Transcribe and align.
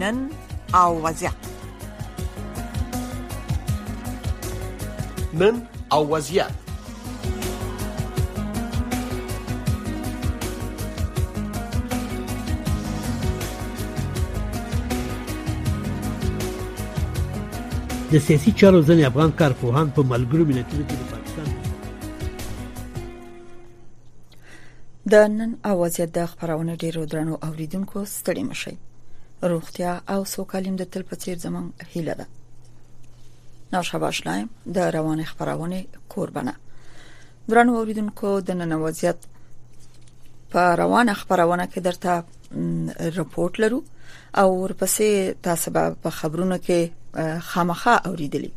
نن 0.00 0.16
او 0.74 1.02
وضعیت 1.04 1.32
نن 5.40 5.56
او 5.92 6.08
وضعیت 6.14 6.46
د 6.46 6.46
سیاسي 18.18 18.52
چارو 18.60 18.82
ځنې 18.82 19.04
افغان 19.10 19.30
کارپوهان 19.40 19.86
په 19.94 20.00
ملګرو 20.12 20.44
ملتونو 20.50 20.84
کې 20.88 20.96
د 21.00 21.02
پاکستان 21.14 21.46
د 25.12 25.14
نن 25.36 25.50
اوازې 25.70 26.04
د 26.16 26.18
خبرونه 26.30 26.72
ډیرو 26.82 27.02
درنو 27.12 27.34
اوریدونکو 27.48 27.98
ستړي 28.14 28.44
مشي 28.52 28.74
روغتیا 29.42 30.00
او 30.08 30.24
سوکالیم 30.24 30.76
د 30.76 30.82
تل 30.92 31.02
په 31.10 31.16
څیر 31.16 31.38
زمون 31.38 31.72
هیله 31.94 32.14
ده 32.14 32.26
ناشبه 33.72 34.06
اشلایم 34.08 34.48
د 34.78 34.90
روان 34.96 35.24
خبرونه 35.24 35.84
کوربنه 36.08 36.54
درنو 37.48 37.76
اوریدونکو 37.76 38.38
د 38.50 38.60
نن 38.60 38.72
وضعیت 38.82 39.16
په 40.50 40.74
روان 40.82 41.14
خبرونه 41.14 41.66
کې 41.72 41.78
درته 41.78 42.24
رپورت 43.16 43.60
لرو 43.60 43.82
او 44.38 44.48
ورپسې 44.62 45.34
تاسو 45.42 45.70
په 46.02 46.10
خبرونو 46.22 46.56
کې 46.58 47.36
خامخه 47.50 48.00
اوریدلی 48.12 48.50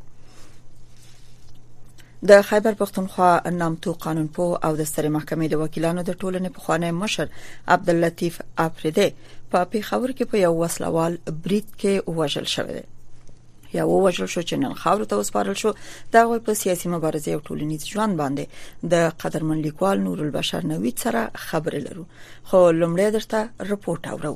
د 2.32 2.42
خیبر 2.50 2.74
پښتونخوا 2.80 3.50
نامتو 3.62 3.92
قانونپو 4.04 4.44
او 4.66 4.76
د 4.76 4.84
ستر 4.92 5.08
محکمې 5.10 5.48
د 5.52 5.62
وکیلانو 5.62 6.02
د 6.04 6.12
ټولنې 6.12 6.50
په 6.50 6.60
خوانې 6.60 7.02
مشر 7.04 7.30
عبد 7.76 7.90
اللطیف 7.94 8.42
اپریده 8.66 9.08
په 9.54 9.62
پیښور 9.74 10.10
کې 10.18 10.26
په 10.32 10.36
یو 10.46 10.54
وسلوال 10.64 11.14
بریټ 11.46 11.68
کې 11.82 11.94
وژل 12.18 12.48
شوی 12.56 12.74
دی 12.78 12.86
یا 13.78 13.84
ووژل 13.92 14.28
شو 14.34 14.42
چې 14.50 14.56
نن 14.64 14.74
خاور 14.82 15.06
ته 15.12 15.16
وسپارل 15.22 15.56
شو 15.62 15.70
دا 16.16 16.22
غوي 16.28 16.40
په 16.48 16.52
سیاسي 16.62 16.88
مبارزې 16.96 17.32
او 17.36 17.42
ټولنیز 17.48 17.82
ژوند 17.92 18.14
باندې 18.22 18.44
د 18.94 19.18
قدرمن 19.26 19.60
لیکوال 19.68 19.98
نور 20.06 20.18
البشر 20.26 20.62
نوید 20.74 20.98
سره 21.06 21.22
خبرې 21.48 21.82
لرو 21.90 22.06
خو 22.50 22.60
لمړی 22.82 23.08
درته 23.16 23.40
رپورت 23.74 24.04
اورو 24.14 24.34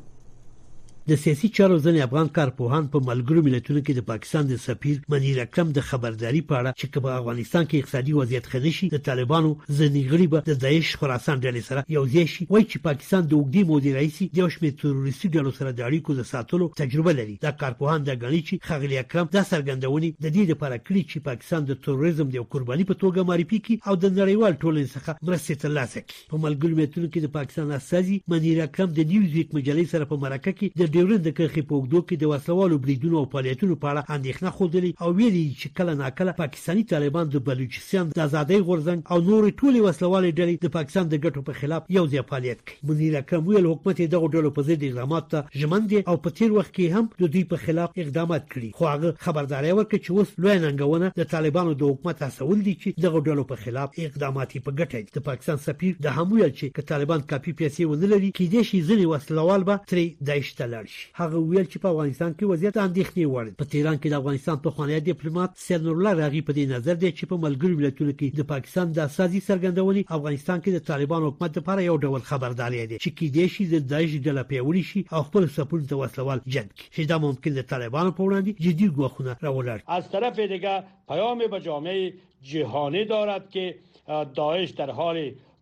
د 1.11 1.15
سیاسي 1.23 1.47
چارو 1.57 1.75
ځنې 1.83 1.99
افغان 2.05 2.29
کارپوهان 2.37 2.87
په 2.93 2.99
ملګرو 3.09 3.41
ملتونو 3.43 3.81
کې 3.81 3.93
د 3.97 4.01
پاکستان 4.07 4.47
د 4.47 4.55
سفیر 4.63 4.95
منیر 5.13 5.37
اکرم 5.43 5.69
د 5.75 5.83
خبرداري 5.91 6.39
په 6.47 6.55
اړه 6.57 6.73
چې 6.79 7.03
په 7.05 7.13
افغانستان 7.21 7.67
کې 7.69 7.83
اقتصادي 7.85 8.15
وضعیت 8.17 8.49
ښه 8.53 8.63
نشي 8.65 8.89
د 8.93 9.03
طالبانو 9.05 9.51
ځنې 9.77 10.01
غریب 10.13 10.33
د 10.49 10.57
دایښ 10.63 10.89
خراسان 11.03 11.43
ډلې 11.45 11.61
سره 11.67 11.83
یو 11.97 12.01
ځای 12.15 12.25
شي 12.33 12.45
وایي 12.49 12.65
چې 12.71 12.83
پاکستان 12.87 13.21
د 13.29 13.39
وګړي 13.43 13.63
مودي 13.69 13.93
رئیس 13.99 14.17
د 14.23 14.41
یو 14.41 14.47
شمېر 14.55 14.75
تروریستي 14.81 15.29
ډلو 15.37 15.53
سره 15.61 15.71
د 15.77 15.85
اړیکو 15.91 16.17
د 16.19 16.27
ساتلو 16.33 16.67
تجربه 16.81 17.15
لري 17.21 17.37
دا 17.47 17.53
کارپوهان 17.63 18.03
د 18.09 18.19
غني 18.25 18.41
چې 18.49 18.67
خغلی 18.71 18.99
اکرم 19.03 19.31
د 19.37 19.47
سرګندونی 19.53 20.11
د 20.17 20.27
دې 20.27 20.43
لپاره 20.51 20.81
کړی 20.89 21.07
چې 21.11 21.27
پاکستان 21.29 21.71
د 21.71 21.79
تروریزم 21.87 22.35
د 22.35 22.45
قرباني 22.57 22.89
په 22.91 22.99
توګه 23.05 23.31
معرفي 23.31 23.61
کړي 23.61 23.87
او 23.95 23.99
د 24.03 24.13
نړیوال 24.19 24.59
ټولنې 24.59 24.91
څخه 24.97 25.31
مرسته 25.31 25.63
ترلاسه 25.65 25.99
کړي 26.03 26.35
په 26.35 26.43
ملګرو 26.49 26.81
ملتونو 26.83 27.09
کې 27.13 27.19
د 27.21 27.33
پاکستان 27.39 27.73
اساسي 27.79 28.19
منیر 28.37 28.61
اکرم 28.67 28.93
د 29.01 29.09
نیوزیک 29.15 29.57
مجلې 29.57 29.95
سره 29.95 30.11
په 30.13 30.23
مرکه 30.27 30.57
کې 30.59 30.83
د 30.83 30.95
دې 30.97 31.05
ورځ 31.07 31.19
د 31.25 31.31
کرخي 31.37 31.61
په 31.69 31.75
وګړو 31.79 31.99
کې 32.09 32.15
د 32.21 32.29
وسوالو 32.33 32.77
بریدونو 32.83 33.15
او 33.21 33.25
فعالیتونو 33.33 33.75
په 33.81 33.87
اړه 33.89 34.05
اندېښنه 34.15 34.49
خوندلې 34.57 34.91
او 35.03 35.09
ویلي 35.17 35.41
چې 35.61 35.67
کله 35.77 35.93
ناکله 36.01 36.33
پاکستانی 36.39 36.83
طالبان 36.91 37.25
د 37.33 37.41
بلوچستان 37.49 38.05
د 38.17 38.21
ازادۍ 38.27 38.59
غورځنګ 38.69 38.99
او 39.11 39.17
نور 39.29 39.43
ټولې 39.59 39.81
وسوالې 39.87 40.31
ډلې 40.39 40.55
د 40.65 40.73
پاکستان 40.77 41.05
د 41.11 41.15
ګټو 41.25 41.41
په 41.49 41.53
خلاف 41.59 41.81
یو 41.97 42.03
ځای 42.13 42.23
فعالیت 42.31 42.63
کوي 42.69 42.77
منیر 42.89 43.17
اکرم 43.19 43.43
ویل 43.49 43.67
حکومت 43.71 44.01
دغه 44.15 44.27
ډلو 44.35 44.51
په 44.57 44.63
ضد 44.69 44.87
اقدامات 44.87 45.27
ته 45.35 45.59
ژمن 45.63 45.83
دي 45.93 46.01
او 46.11 46.15
په 46.25 46.29
تیر 46.39 46.51
وخت 46.57 46.73
کې 46.73 46.93
هم 46.97 47.05
د 47.21 47.31
دوی 47.35 47.43
په 47.53 47.63
خلاف 47.65 48.01
اقدامات 48.05 48.49
کړي 48.55 48.69
خو 48.79 48.89
هغه 48.93 49.13
خبرداري 49.27 49.71
ورکړي 49.77 49.99
چې 50.01 50.09
اوس 50.17 50.33
لوی 50.45 50.57
ننګونه 50.65 51.13
د 51.21 51.29
طالبانو 51.35 51.77
د 51.83 51.93
حکومت 51.93 52.25
هڅول 52.27 52.65
دي 52.69 52.75
چې 52.81 53.07
دغه 53.07 53.23
ډلو 53.29 53.45
په 53.53 53.61
خلاف 53.67 54.01
اقدامات 54.07 54.57
په 54.57 54.75
ګټه 54.81 55.19
د 55.19 55.27
پاکستان 55.29 55.63
سفیر 55.67 56.01
د 56.07 56.17
همویل 56.19 56.51
چې 56.59 56.89
طالبان 56.93 57.27
کاپی 57.35 57.55
پیسې 57.63 57.91
ونلري 57.93 58.33
کې 58.37 58.45
دي 58.55 58.61
چې 58.69 58.85
ځینې 58.89 59.05
وسلوال 59.13 59.69
به 59.71 59.85
ترې 59.93 60.29
دایشته 60.31 60.65
لري 60.75 60.85
لاړ 60.87 60.95
شي 60.95 61.07
هغه 61.21 61.37
ویل 61.49 61.67
چې 61.71 61.77
په 61.83 61.87
افغانستان 61.93 62.31
کې 62.37 62.45
وضعیت 62.51 62.75
اندېښنې 62.85 63.25
وړ 63.33 63.45
په 63.59 63.63
تهران 63.71 63.97
کې 64.01 64.07
د 64.11 64.15
افغانستان 64.21 64.55
توخانی 64.65 64.99
ډیپلوماټ 65.09 65.51
سرنور 65.67 65.95
الله 65.97 66.13
راغي 66.21 66.41
په 66.47 66.51
دې 66.57 66.65
نظر 66.75 66.95
دی 67.01 67.09
چې 67.17 67.23
په 67.31 67.35
ملګرو 67.45 67.79
ملتونو 67.81 68.11
کې 68.19 68.27
د 68.39 68.43
پاکستان 68.53 68.85
د 68.91 68.99
اساسي 69.09 69.39
سرګندونې 69.47 70.01
افغانستان 70.17 70.57
کې 70.63 70.69
د 70.73 70.79
طالبان 70.89 71.21
حکومت 71.27 71.51
لپاره 71.59 71.81
یو 71.89 71.95
ډول 72.05 72.21
خبرداري 72.31 72.77
دی 72.89 72.97
چې 73.03 73.09
کې 73.17 73.25
دې 73.37 73.45
شي 73.53 73.63
د 73.73 73.75
دایښ 73.91 74.11
د 74.23 74.29
لپیوړي 74.39 74.83
شي 74.89 74.99
او 75.15 75.21
خپل 75.27 75.43
سپورت 75.57 75.83
ته 75.91 75.95
وسلوال 76.01 76.37
جنگ 76.55 76.69
چې 76.95 77.01
دا 77.11 77.17
ممکن 77.25 77.51
د 77.57 77.61
طالبانو 77.71 78.11
په 78.17 78.21
وړاندې 78.25 78.51
جدي 78.65 78.87
ګواښونه 78.97 79.31
راولر 79.45 79.79
از 79.97 80.05
طرف 80.15 80.33
دیگر 80.53 80.79
پیام 81.11 81.37
به 81.53 81.59
جامعه 81.67 82.13
جهانی 82.51 83.03
دارد 83.13 83.43
که 83.53 83.65
داعش 84.39 84.69
در 84.79 84.91
حال 84.99 85.17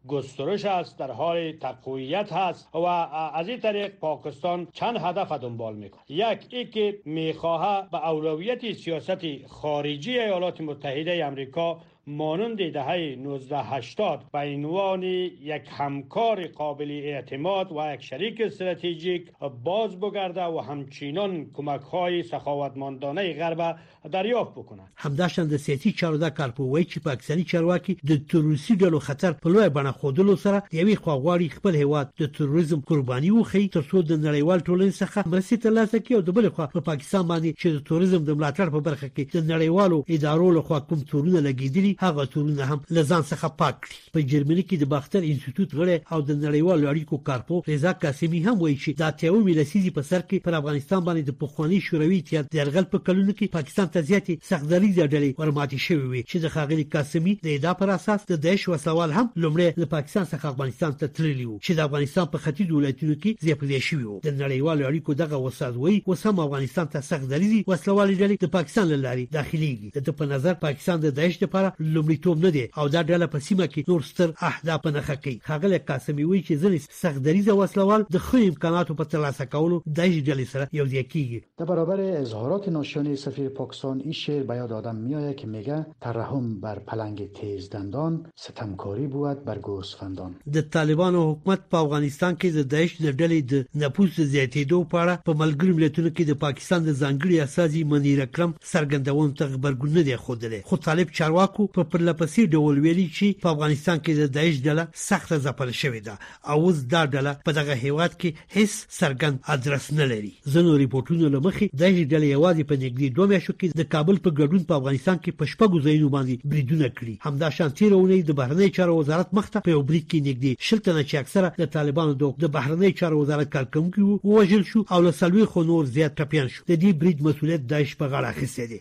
گسترش 0.07 0.65
است 0.65 0.99
در 0.99 1.11
حال 1.11 1.51
تقویت 1.51 2.33
هست 2.33 2.67
و 2.73 2.77
از 2.85 3.47
این 3.49 3.59
طریق 3.59 3.87
پاکستان 3.99 4.67
چند 4.73 4.97
هدف 4.97 5.31
دنبال 5.31 5.75
میکنه 5.75 6.01
یک 6.09 6.39
ای 6.49 6.65
که 6.65 6.97
میخواهد 7.05 7.89
به 7.91 8.09
اولویت 8.09 8.71
سیاست 8.73 9.47
خارجی 9.47 10.19
ایالات 10.19 10.61
متحده 10.61 11.25
امریکا 11.25 11.77
مانند 12.07 12.69
دهه 12.71 12.87
1980 12.91 14.23
به 14.33 14.39
عنوان 14.39 15.03
یک 15.03 15.61
همکار 15.77 16.47
قابل 16.47 16.91
اعتماد 16.91 17.71
و 17.71 17.93
یک 17.93 18.01
شریک 18.03 18.41
استراتژیک 18.45 19.27
باز 19.63 19.99
بگرده 19.99 20.43
و 20.43 20.59
همچنان 20.59 21.45
کمک 21.53 21.81
های 21.81 22.23
سخاوتمندانه 22.23 23.33
غرب 23.33 23.75
دریافت 24.11 24.51
بکند 24.51 24.91
همداشتند 24.95 25.53
د 25.53 25.57
سیاسي 25.57 25.91
چارو 25.91 26.17
د 26.17 26.29
کارپوي 26.29 26.83
چې 26.85 26.99
پاکستاني 26.99 27.43
چارواکي 27.43 27.93
د 27.93 28.17
تروریستي 28.29 28.75
ډلو 28.75 28.99
خطر 28.99 29.31
په 29.31 29.49
لوی 29.49 29.69
بڼه 29.69 29.87
خودلو 29.93 30.35
سره 30.35 30.63
یوې 30.73 30.95
خواغواړي 30.95 31.49
خپل 31.55 31.75
هیواد 31.75 32.09
د 32.19 32.25
تروریزم 32.31 32.83
قرباني 32.87 33.31
وخی 33.31 33.69
ترڅو 33.73 33.93
د 34.05 34.13
نړیوال 34.27 34.59
ټولنې 34.59 34.93
څخه 35.01 35.23
مرستې 35.27 35.57
ترلاسه 35.63 35.99
کړي 35.99 36.11
او 36.11 36.21
د 36.21 36.31
بل 36.37 36.49
خوا 36.49 36.67
په 36.67 36.79
پاکستان 36.79 37.27
باندې 37.27 37.53
چې 37.61 37.67
د 37.67 37.79
تروریزم 37.87 38.23
د 38.25 38.33
ملاتړ 38.37 38.69
په 38.75 38.79
برخه 38.89 39.07
کې 39.09 39.23
د 39.37 39.41
نړیوالو 39.55 40.01
ادارو 40.09 40.51
لخوا 40.59 40.79
کوم 40.79 40.99
تورونه 40.99 41.39
لګیدلي 41.49 41.94
هغه 41.99 42.25
تورونه 42.25 42.63
هم 42.65 42.81
لزان 42.91 43.21
څخه 43.23 43.47
پاک 43.59 43.75
کړي 43.85 44.11
په 44.13 44.21
جرمني 44.31 44.63
کې 44.69 44.75
د 44.81 44.85
باختر 44.93 45.21
انسټیټیوټ 45.27 45.71
غړي 45.79 45.97
او 46.11 46.19
د 46.27 46.31
نړیوالو 46.45 46.89
اړیکو 46.93 47.19
کارپو 47.29 47.59
رضا 47.69 47.91
قاسمی 48.03 48.39
هم 48.47 48.55
وایي 48.63 48.75
چې 48.75 48.95
دا 49.03 49.09
تیو 49.21 49.39
ملسیزي 49.47 49.91
په 49.97 50.01
سر 50.09 50.21
کې 50.29 50.41
پر 50.47 50.53
افغانستان 50.59 51.03
باندې 51.05 51.27
د 51.29 51.37
پخوانی 51.43 51.79
شوروي 51.87 52.19
تیار 52.29 52.45
درغل 52.57 52.89
په 52.93 52.99
کلونو 53.09 53.31
کې 53.37 53.55
پاکستان 53.57 53.91
ته 53.95 54.01
زیاتې 54.09 54.39
سختګري 54.49 54.91
ډلې 54.95 55.41
ورماتې 55.41 55.77
شوې 55.85 56.07
وي 56.13 56.23
چې 56.31 56.47
د 56.47 56.53
خاغلی 56.57 56.85
قاسمی 56.97 57.35
د 57.47 57.57
ادا 57.59 57.73
پر 57.81 57.89
اساس 57.97 58.25
د 58.33 58.41
دیش 58.47 58.67
وسوال 58.73 59.15
هم 59.19 59.27
لومړی 59.43 59.83
د 59.83 59.91
پاکستان 59.95 60.25
څخه 60.31 60.45
افغانستان 60.53 60.97
ته 61.01 61.13
تللی 61.19 61.45
وو 61.45 61.59
چې 61.65 61.79
د 61.79 61.87
افغانستان 61.89 62.27
په 62.35 62.43
ختیځ 62.47 62.77
ولایتونو 62.77 63.15
کې 63.23 63.45
زیاتې 63.45 63.81
شوې 63.87 64.05
وو 64.09 64.21
د 64.27 64.35
نړیوالو 64.41 64.87
اړیکو 64.91 65.19
دغه 65.23 65.43
وسادوي 65.45 65.95
وسم 66.11 66.39
افغانستان 66.47 66.87
ته 66.95 67.01
سخت 67.11 67.29
دلیل 67.35 67.53
وسلوال 67.73 68.09
ډلې 68.17 68.47
د 68.47 68.51
پاکستان 68.59 68.93
لاري 69.07 69.27
داخليږي 69.37 70.03
د 70.09 70.17
په 70.21 70.25
نظر 70.35 70.53
پاکستان 70.67 71.01
د 71.01 71.09
داعش 71.21 71.37
لپاره 71.43 71.73
لومړیتوب 71.93 72.37
نه 72.43 72.49
دی 72.55 72.63
او 72.79 72.85
دا 72.95 73.01
ډله 73.09 73.27
په 73.33 73.39
سیمه 73.47 73.65
کې 73.73 73.81
نور 73.91 74.01
ستر 74.09 74.29
اهداف 74.49 74.81
نه 74.95 75.01
خکې 75.07 75.33
خاغله 75.49 75.79
قاسمی 75.89 76.23
وی 76.29 76.41
چې 76.47 76.53
ځنې 76.63 76.79
سخت 77.01 77.19
دریزه 77.27 77.53
وسلوال 77.59 78.05
د 78.15 78.23
خو 78.27 78.41
امکاناتو 78.49 78.97
په 79.01 79.09
ترلاسه 79.13 79.45
کولو 79.55 79.79
د 79.87 79.99
ډلې 80.03 80.53
سره 80.53 80.69
یو 80.79 80.85
ځای 80.93 81.03
کیږي 81.13 81.63
د 81.63 81.69
برابر 81.71 82.03
اظهارات 82.05 82.69
ناشیانه 82.77 83.15
سفیر 83.25 83.51
پاکستان 83.59 84.01
این 84.05 84.17
شعر 84.21 84.43
به 84.51 84.59
یاد 84.61 84.73
آدم 84.79 85.03
میآید 85.07 85.37
که 85.41 85.47
میگه 85.55 85.79
ترحم 86.07 86.47
بر 86.65 86.81
پلنگ 86.89 87.21
تیز 87.39 87.69
دندان 87.75 88.17
ستمکاری 88.45 89.07
بود 89.15 89.45
بر 89.49 89.63
گوسفندان 89.69 90.35
د 90.57 90.65
طالبانو 90.77 91.23
حکومت 91.31 91.67
په 91.75 91.83
افغانستان 91.85 92.37
کې 92.41 92.59
د 92.59 92.69
داعش 92.75 92.97
د 92.99 93.07
ډلې 93.11 93.51
د 93.51 93.83
نفوذ 93.85 94.19
زیاتېدو 94.33 94.91
په 94.95 95.03
اړه 95.03 95.29
په 95.29 95.39
ملګری 95.43 95.77
ملتونو 95.81 96.09
کې 96.15 96.31
د 96.33 96.41
پاکستان 96.45 96.85
د 96.85 96.91
ځانګړي 97.01 97.45
اساسي 97.47 97.83
منیر 97.95 98.21
اکرم 98.27 98.57
سرګندون 98.73 99.35
ته 99.39 99.53
خبرګون 99.55 99.97
نه 99.99 100.07
دی 100.09 100.15
خوده 100.25 100.61
خو 100.69 100.77
طالب 100.87 101.13
چارواکو 101.17 101.65
په 101.75 101.83
پرلپسې 101.93 102.43
ډول 102.53 102.75
ویلي 102.83 103.05
چې 103.17 103.27
په 103.43 103.47
افغانستان 103.53 103.97
کې 104.03 104.11
د 104.17 104.23
داعش 104.35 104.55
ډله 104.67 104.83
سخت 105.09 105.29
ځپل 105.45 105.69
شوې 105.81 106.01
ده 106.07 106.13
او 106.51 106.57
اوس 106.65 106.77
دا 106.93 107.01
ډله 107.13 107.31
په 107.45 107.51
دغه 107.59 107.73
هیواد 107.85 108.11
کې 108.21 108.29
هیڅ 108.55 108.71
سرګند 108.99 109.37
ادرس 109.55 109.85
نه 109.99 110.05
لري 110.11 110.31
ځینو 110.53 110.75
ریپورتونو 110.83 111.25
لمخې 111.35 111.65
داعش 111.81 111.99
ډله 112.11 112.27
یوازې 112.35 112.63
په 112.69 112.75
نګدي 112.83 113.07
دوه 113.15 113.25
میاشتو 113.31 113.53
کې 113.59 113.67
د 113.79 113.83
کابل 113.95 114.15
په 114.21 114.29
ګډون 114.39 114.61
په 114.69 114.73
افغانستان 114.79 115.17
کې 115.23 115.37
پښپګو 115.39 115.83
ځایونو 115.85 116.09
باندې 116.15 116.39
بریدونه 116.51 116.87
کړي 116.97 117.13
همدا 117.27 117.49
شان 117.57 117.69
تیرونه 117.79 118.13
د 118.25 118.31
بهرنی 118.39 118.69
چارو 118.77 118.97
وزارت 119.01 119.29
مخته 119.39 119.57
په 119.67 119.71
وبرید 119.81 120.05
کې 120.09 120.25
نګدي 120.27 120.53
شلتنه 120.69 121.01
چې 121.09 121.19
اکثره 121.23 121.47
د 121.61 121.63
طالبانو 121.75 122.13
د 122.43 122.45
بهرنی 122.57 122.91
چارو 122.99 123.21
وزارت 123.23 123.49
کارکونکو 123.55 124.03
وژل 124.33 124.63
شو 124.71 124.85
او 124.93 124.99
له 125.07 125.13
سلوي 125.21 125.45
خنور 125.55 125.83
زیات 125.97 126.13
ټپيان 126.21 126.47
شو 126.55 126.65
د 126.69 126.73
دې 126.83 126.91
بریډ 127.01 127.17
مسولیت 127.29 127.61
داعش 127.75 127.91
په 127.99 128.05
غاړه 128.11 128.27
اخیستی 128.35 128.67
دی 128.73 128.79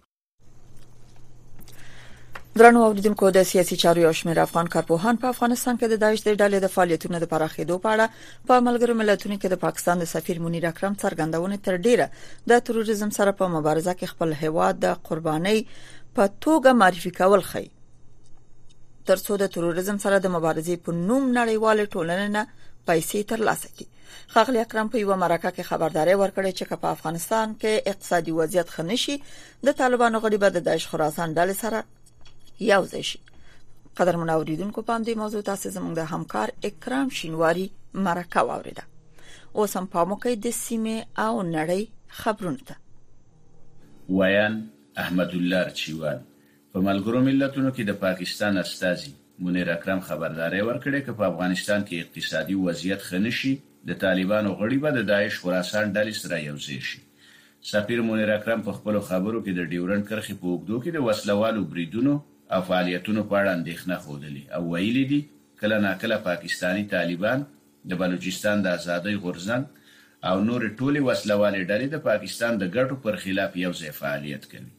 درنو 2.59 2.83
اوریدونکو 2.87 3.29
د 3.35 3.43
سیاسي 3.51 3.77
چارو 3.83 4.01
یو 4.03 4.11
شمېر 4.17 4.39
افغان 4.41 4.69
کارپوهان 4.73 5.17
په 5.23 5.31
افغانستان 5.35 5.79
کې 5.79 5.93
د 5.93 6.01
داعش 6.03 6.21
د 6.27 6.35
ډلې 6.43 6.59
د 6.65 6.71
فعالیتونو 6.75 7.21
د 7.23 7.29
پراخېدو 7.33 7.79
په 7.87 7.95
اړه 7.95 8.45
په 8.51 8.61
ملګرو 8.67 8.95
ملتونو 8.99 9.39
کې 9.39 9.51
د 9.55 9.59
پاکستان 9.65 10.05
د 10.05 10.11
سفیر 10.11 10.39
منیر 10.45 10.67
اکرم 10.71 10.95
څرګندونه 11.05 11.59
تر 11.69 11.81
ډیره 11.87 12.07
د 12.53 12.61
تروریزم 12.69 13.11
سره 13.17 13.33
په 13.41 13.51
مبارزه 13.55 13.95
کې 14.03 14.11
خپل 14.13 14.35
هیواد 14.45 14.79
د 14.85 14.95
قرباني 15.11 15.55
په 16.19 16.29
توګه 16.47 16.77
معرفي 16.85 17.13
کول 17.19 17.43
خي 17.49 17.65
ترڅو 19.13 19.41
د 19.45 19.51
تروریزم 19.59 19.99
سره 20.07 20.23
د 20.29 20.33
مبارزې 20.37 20.85
په 20.87 20.97
نوم 21.03 21.27
نړیوال 21.41 21.85
ټولنه 21.97 22.29
نه 22.37 22.47
پیسې 22.61 23.31
ترلاسه 23.35 23.75
کړي 23.75 24.31
خغلی 24.39 24.63
اکرم 24.67 24.93
په 24.95 25.05
یو 25.05 25.19
مرکه 25.25 25.55
کې 25.57 25.73
خبرداري 25.75 26.17
ورکړې 26.21 26.63
چې 26.63 26.87
په 26.87 26.95
افغانستان 26.97 27.59
کې 27.59 27.97
اقتصادي 27.97 28.39
وضعیت 28.41 28.73
خنشي 28.79 29.21
د 29.69 29.77
طالبانو 29.85 30.25
غړي 30.27 30.47
به 30.47 30.59
د 30.61 30.67
داعش 30.73 30.89
خراسان 30.95 31.39
ډلې 31.41 31.63
سره 31.67 31.85
یو 32.61 32.83
ځای 32.87 33.03
شي 33.03 33.19
قدر 33.97 34.17
منوریدونکو 34.17 34.83
پام 34.83 35.03
دې 35.05 35.17
موضوع 35.17 35.41
تاسو 35.51 35.71
زموږ 35.71 35.95
د 35.97 36.11
همکار 36.11 36.49
اکرام 36.69 37.09
شینواری 37.11 37.69
مرکه 37.95 38.41
واوریده 38.49 38.83
اوس 39.59 39.73
هم 39.77 39.87
پام 39.93 40.09
وکړئ 40.13 40.35
د 40.45 40.49
سیمه 40.65 40.99
او 41.27 41.43
نړۍ 41.57 41.83
خبرونو 42.21 42.59
ته 42.69 42.75
ویان 44.09 44.57
احمد 45.05 45.35
الله 45.41 45.71
چیوان 45.81 46.21
په 46.73 46.81
ملګرو 46.81 47.21
ملتونو 47.29 47.71
کې 47.71 47.81
د 47.87 47.99
پاکستان 48.05 48.57
استاذي 48.63 49.13
منیر 49.47 49.69
اکرم 49.71 50.01
خبرداري 50.01 50.61
ورکړي 50.63 51.01
چې 51.07 51.11
په 51.21 51.27
افغانستان 51.31 51.85
کې 51.87 52.01
اقتصادي 52.05 52.55
وضعیت 52.67 53.07
خنشي 53.09 53.55
د 53.89 53.99
طالبانو 54.05 54.53
غړي 54.61 54.79
به 54.85 54.91
د 54.99 55.07
داعش 55.13 55.41
خراسان 55.41 55.91
ډلې 55.93 56.23
سره 56.23 56.45
یوځای 56.45 56.87
شي 56.91 57.03
سفیر 57.73 58.03
منیر 58.11 58.31
اکرم 58.37 58.63
په 58.69 58.77
خپل 58.79 59.01
خبرو 59.11 59.43
کې 59.45 59.59
د 59.59 59.71
ډیورن 59.75 60.05
کرخي 60.11 60.37
په 60.43 60.49
وګدو 60.53 60.83
کې 60.85 60.97
د 60.97 61.09
وسلوالو 61.09 61.65
بریدونو 61.75 62.15
او 62.53 62.61
فعالیتونو 62.69 63.23
په 63.31 63.35
اړه 63.41 63.51
اندېښنه 63.59 63.97
ښودلې 64.05 64.43
او 64.57 64.63
ویلي 64.73 65.05
دي 65.13 65.21
کله 65.61 65.77
ناکله 65.87 66.17
پاکستانی 66.29 66.85
طالبان 66.95 67.41
د 67.91 67.93
بلوچستان 68.03 68.57
د 68.63 68.67
ازادۍ 68.79 69.17
غورځنګ 69.23 69.63
او 70.29 70.37
نور 70.49 70.63
ټولي 70.79 71.01
وسلوالې 71.09 71.63
ډلې 71.71 71.87
د 71.91 71.97
پاکستان 72.09 72.53
د 72.59 72.65
ګټو 72.77 72.95
پر 73.05 73.15
خلاف 73.23 73.53
یو 73.65 73.73
ځای 73.81 73.93
فعالیت 74.01 74.45
کوي 74.53 74.73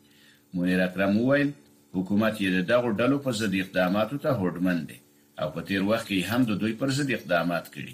منیر 0.56 0.80
اکرم 0.88 1.14
وویل 1.20 1.50
حکومت 1.96 2.36
یې 2.44 2.66
دغه 2.72 2.90
ډلو 3.00 3.18
په 3.26 3.32
ضد 3.40 3.54
اقداماتو 3.64 4.18
ته 4.24 4.30
هوډمن 4.40 4.80
دی 4.90 4.98
او 5.42 5.48
په 5.56 5.62
تیر 5.68 5.82
وخت 5.90 6.08
کې 6.08 6.20
هم 6.30 6.42
د 6.50 6.62
دوی 6.62 6.74
پر 6.82 6.90
ضد 6.98 7.10
اقدامات 7.18 7.66
کړي 7.76 7.94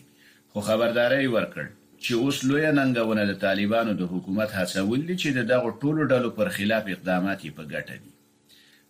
خو 0.52 0.60
خبرداري 0.70 1.28
ورکړ 1.36 1.64
چې 2.04 2.12
اوس 2.24 2.38
لوی 2.50 2.66
ننګونه 2.80 3.24
د 3.28 3.34
طالبانو 3.46 3.92
د 4.02 4.10
حکومت 4.14 4.50
هڅول 4.60 5.00
دي 5.08 5.16
چې 5.22 5.46
دغه 5.54 5.70
ټولو 5.82 6.02
ډلو 6.12 6.30
پر 6.38 6.48
خلاف 6.58 6.84
اقدامات 6.96 7.40
یې 7.46 7.52
په 7.58 7.64
ګټه 7.74 7.96
دي 8.04 8.10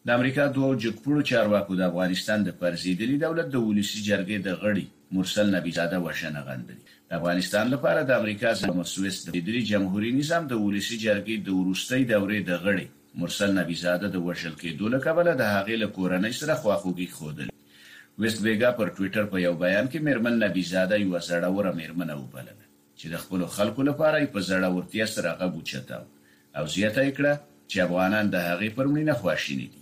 د 0.06 0.09
امریکا 0.18 0.44
دوه 0.56 0.69
جګپوړو 0.83 1.21
چارواکو 1.30 1.75
د 1.80 1.81
افغانستان 1.92 2.44
د 2.45 2.53
پرزیدلي 2.62 3.15
دولت 3.24 3.50
د 3.56 3.62
ولسی 3.65 4.00
جرګې 4.06 4.38
د 4.45 4.56
غړي 4.62 4.86
مرسل 5.18 5.50
نبی 5.56 5.74
زاده 5.80 5.98
وشنه 6.06 6.42
غندري 6.48 6.77
د 6.86 7.18
افغانستان 7.18 7.68
لپاره 7.74 8.06
د 8.12 8.18
امریکا 8.21 8.53
سره 8.62 8.77
مسوس 8.77 9.19
د 9.27 9.36
دې 9.36 9.68
جمهوریت 9.71 10.15
نظام 10.21 10.48
د 10.53 10.62
ولسی 10.63 10.95
جرګې 11.03 11.36
د 11.48 11.57
ورستۍ 11.59 12.07
دورې 12.13 12.39
د 12.48 12.57
غړي 12.63 12.88
مرسل 13.24 13.53
نبی 13.59 13.77
زاده 13.83 14.09
د 14.15 14.24
وشل 14.30 14.56
کېدو 14.63 14.89
له 14.95 15.00
کبله 15.06 15.36
د 15.44 15.51
هغې 15.51 15.75
له 15.83 15.88
کورنۍ 16.00 16.33
سره 16.39 16.56
خواخوږي 16.62 17.07
خوده 17.18 17.44
وست 18.24 18.42
ویګا 18.48 18.71
پر 18.80 18.92
ټوئیټر 18.98 19.30
په 19.36 19.42
یو 19.45 19.53
بیان 19.65 19.92
کې 19.92 20.06
مېرمن 20.07 20.42
نبی 20.45 20.63
زاده 20.71 21.00
یو 21.03 21.21
زړوره 21.27 21.75
مېرمنه 21.81 22.15
وبلله 22.24 22.63
چې 22.63 23.13
د 23.13 23.21
خپل 23.27 23.45
خلکو 23.59 23.86
لپاره 23.92 24.31
په 24.39 24.44
زړورتیا 24.50 25.07
سره 25.13 25.38
غوښته 25.44 26.01
او 26.57 26.65
زیاته 26.77 27.06
کړه 27.19 27.33
چې 27.69 27.86
افغانان 27.88 28.33
د 28.38 28.44
هغې 28.50 28.77
پر 28.80 28.92
مړینه 28.95 29.19
خواشینی 29.24 29.68
دي 29.75 29.80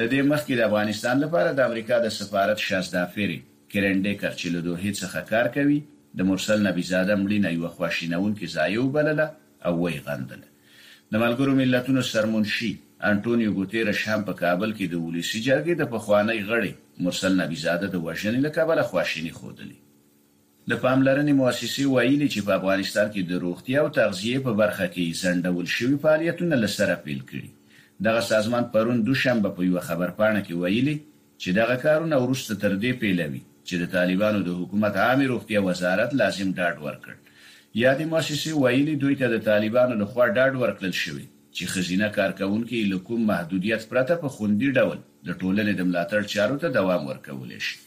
لدې 0.00 0.20
مخکې 0.32 0.52
د 0.56 0.62
افغانستان 0.70 1.16
لپاره 1.24 1.50
د 1.52 1.60
امریکا 1.68 1.96
د 2.04 2.08
سفارت 2.16 2.58
شازدافری 2.68 3.36
کرندیکر 3.74 4.32
چې 4.40 4.48
له 4.54 4.60
دوه 4.66 4.90
څخه 5.02 5.22
کار 5.30 5.46
کوي 5.56 5.78
د 6.20 6.26
مرسل 6.30 6.66
نبی 6.66 6.84
زاده 6.90 7.14
مړینه 7.22 7.48
یو 7.58 7.70
خواشینون 7.76 8.32
کې 8.38 8.52
ځایو 8.56 8.84
بلله 8.96 9.26
او 9.68 9.72
وی 9.82 9.96
غندل 10.08 10.42
د 11.12 11.14
ملګرو 11.24 11.56
ملتونو 11.60 12.04
سرمنشي 12.10 12.72
انټونیو 13.08 13.56
ګوتیر 13.58 13.90
شام 14.02 14.20
په 14.28 14.34
کابل 14.42 14.70
کې 14.78 14.86
د 14.96 15.02
ولسی 15.06 15.40
جرګې 15.48 15.72
د 15.80 15.90
پخوانی 15.96 16.38
غړي 16.50 17.02
مرسل 17.08 17.32
نبی 17.42 17.58
زاده 17.64 17.90
د 17.96 18.04
وژنې 18.06 18.40
لپاره 18.48 18.88
خواشینی 18.92 19.32
خودلی 19.40 19.74
د 20.70 20.78
پاملرنې 20.84 21.34
مؤسسې 21.40 21.84
ویلي 21.96 22.28
چې 22.34 22.40
په 22.46 22.52
افغانستان 22.60 23.08
کې 23.10 23.22
د 23.32 23.42
روغتیا 23.48 23.82
او 23.82 23.88
تغذیه 24.00 24.38
په 24.48 24.52
برخه 24.62 24.86
کې 24.94 25.18
ځندول 25.24 25.68
شوی 25.78 25.96
فعالیتونه 26.06 26.54
لسره 26.66 26.96
پیل 27.08 27.20
کړي 27.28 27.50
دغه 28.04 28.20
سازمان 28.20 28.64
پرون 28.64 29.02
دوشنبه 29.02 29.48
په 29.50 29.64
یو 29.64 29.80
خبرپاڼه 29.88 30.40
کې 30.46 30.58
ویلي 30.62 30.96
چې 31.38 31.50
دغه 31.60 31.76
کارونه 31.84 32.16
ورسته 32.24 32.54
تر 32.64 32.72
دې 32.80 32.98
پیلوي 33.04 33.40
چې 33.64 33.76
د 33.82 33.90
طالبانو 33.94 34.42
د 34.48 34.56
حکومت 34.58 34.96
عام 35.04 35.22
روغتیا 35.30 35.62
وزارت 35.68 36.12
لازم 36.22 36.50
ډاډ 36.58 36.84
ورکړ 36.86 37.14
یا 37.82 37.94
د 38.00 38.10
مؤسسې 38.10 38.60
ویلي 38.64 38.96
دوی 39.04 39.16
ته 39.22 39.32
د 39.34 39.42
طالبانو 39.48 39.96
له 40.02 40.08
خوا 40.12 40.26
ډاډ 40.28 40.52
ورکړل 40.64 40.94
شوی 41.04 41.24
چې 41.28 41.70
خزینه 41.76 42.10
کارکونکو 42.18 42.82
له 42.92 42.98
کوم 43.08 43.24
محدودیت 43.32 43.88
پرته 43.94 44.18
په 44.26 44.34
خوندي 44.36 44.70
ډول 44.80 45.00
د 45.28 45.40
ټولنې 45.40 45.80
د 45.80 45.88
ملاتړ 45.90 46.28
چارو 46.36 46.60
ته 46.66 46.76
دوام 46.76 47.08
ورکول 47.12 47.56
شي 47.70 47.80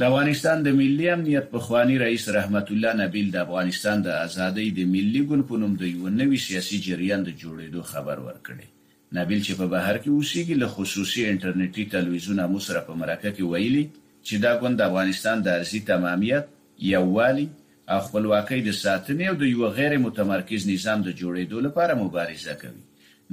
د 0.00 0.06
افغانستان 0.08 0.62
د 0.68 0.74
ملي 0.80 1.08
امنیت 1.16 1.50
په 1.52 1.66
خوانی 1.68 1.98
رئیس 2.06 2.28
رحمت 2.38 2.70
الله 2.76 2.92
نبیل 3.04 3.30
د 3.36 3.38
افغانستان 3.48 4.06
د 4.08 4.16
ازادۍ 4.24 4.66
د 4.80 4.90
ملي 4.96 5.24
ګوند 5.28 5.48
په 5.52 5.62
نوم 5.66 5.78
د 5.84 5.92
یو 5.94 6.08
نوې 6.08 6.48
سیاسي 6.48 6.82
جریان 6.88 7.28
د 7.30 7.38
جوړېدو 7.44 7.88
خبر 7.94 8.26
ورکړي 8.28 8.68
نبیل 9.16 9.42
چې 9.44 9.52
په 9.58 9.66
بهر 9.74 9.96
کې 10.00 10.08
اوسېږي 10.10 10.54
له 10.62 10.68
خصوصي 10.74 11.22
انټرنیټي 11.28 11.84
تلویزیون 11.96 12.40
مو 12.52 12.58
سره 12.66 12.80
په 12.88 12.94
مرکه 13.02 13.30
کې 13.36 13.44
ویلي 13.52 13.84
چې 14.26 14.36
دا 14.44 14.52
ګوند 14.62 14.76
د 14.80 14.90
افغانستان 14.90 15.42
د 15.46 15.54
ارزي 15.60 15.80
تمامیت 15.90 16.46
یووالي 16.92 17.46
او 17.94 17.98
خپلواکۍ 18.08 18.60
د 18.66 18.70
ساتنې 18.82 19.24
او 19.30 19.34
د 19.42 19.48
یو 19.52 19.68
غیر 19.78 19.96
متمرکز 20.06 20.66
نظام 20.72 21.02
د 21.06 21.16
جوړېدو 21.20 21.58
لپاره 21.66 21.92
مبارزه 22.02 22.54
کوي 22.60 22.82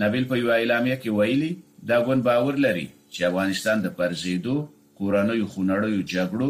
نبیل 0.03 0.23
په 0.29 0.35
یو 0.41 0.51
اعلامیه 0.53 0.95
کې 1.01 1.09
ویلي 1.19 1.51
دا 1.91 1.97
ګوند 2.07 2.21
باور 2.29 2.53
لري 2.67 2.87
چې 3.11 3.19
افغانستان 3.31 3.77
د 3.87 3.93
پرزیدو 3.99 4.55
کورنوي 5.01 5.43
خونړیو 5.55 6.01
جګړو 6.11 6.49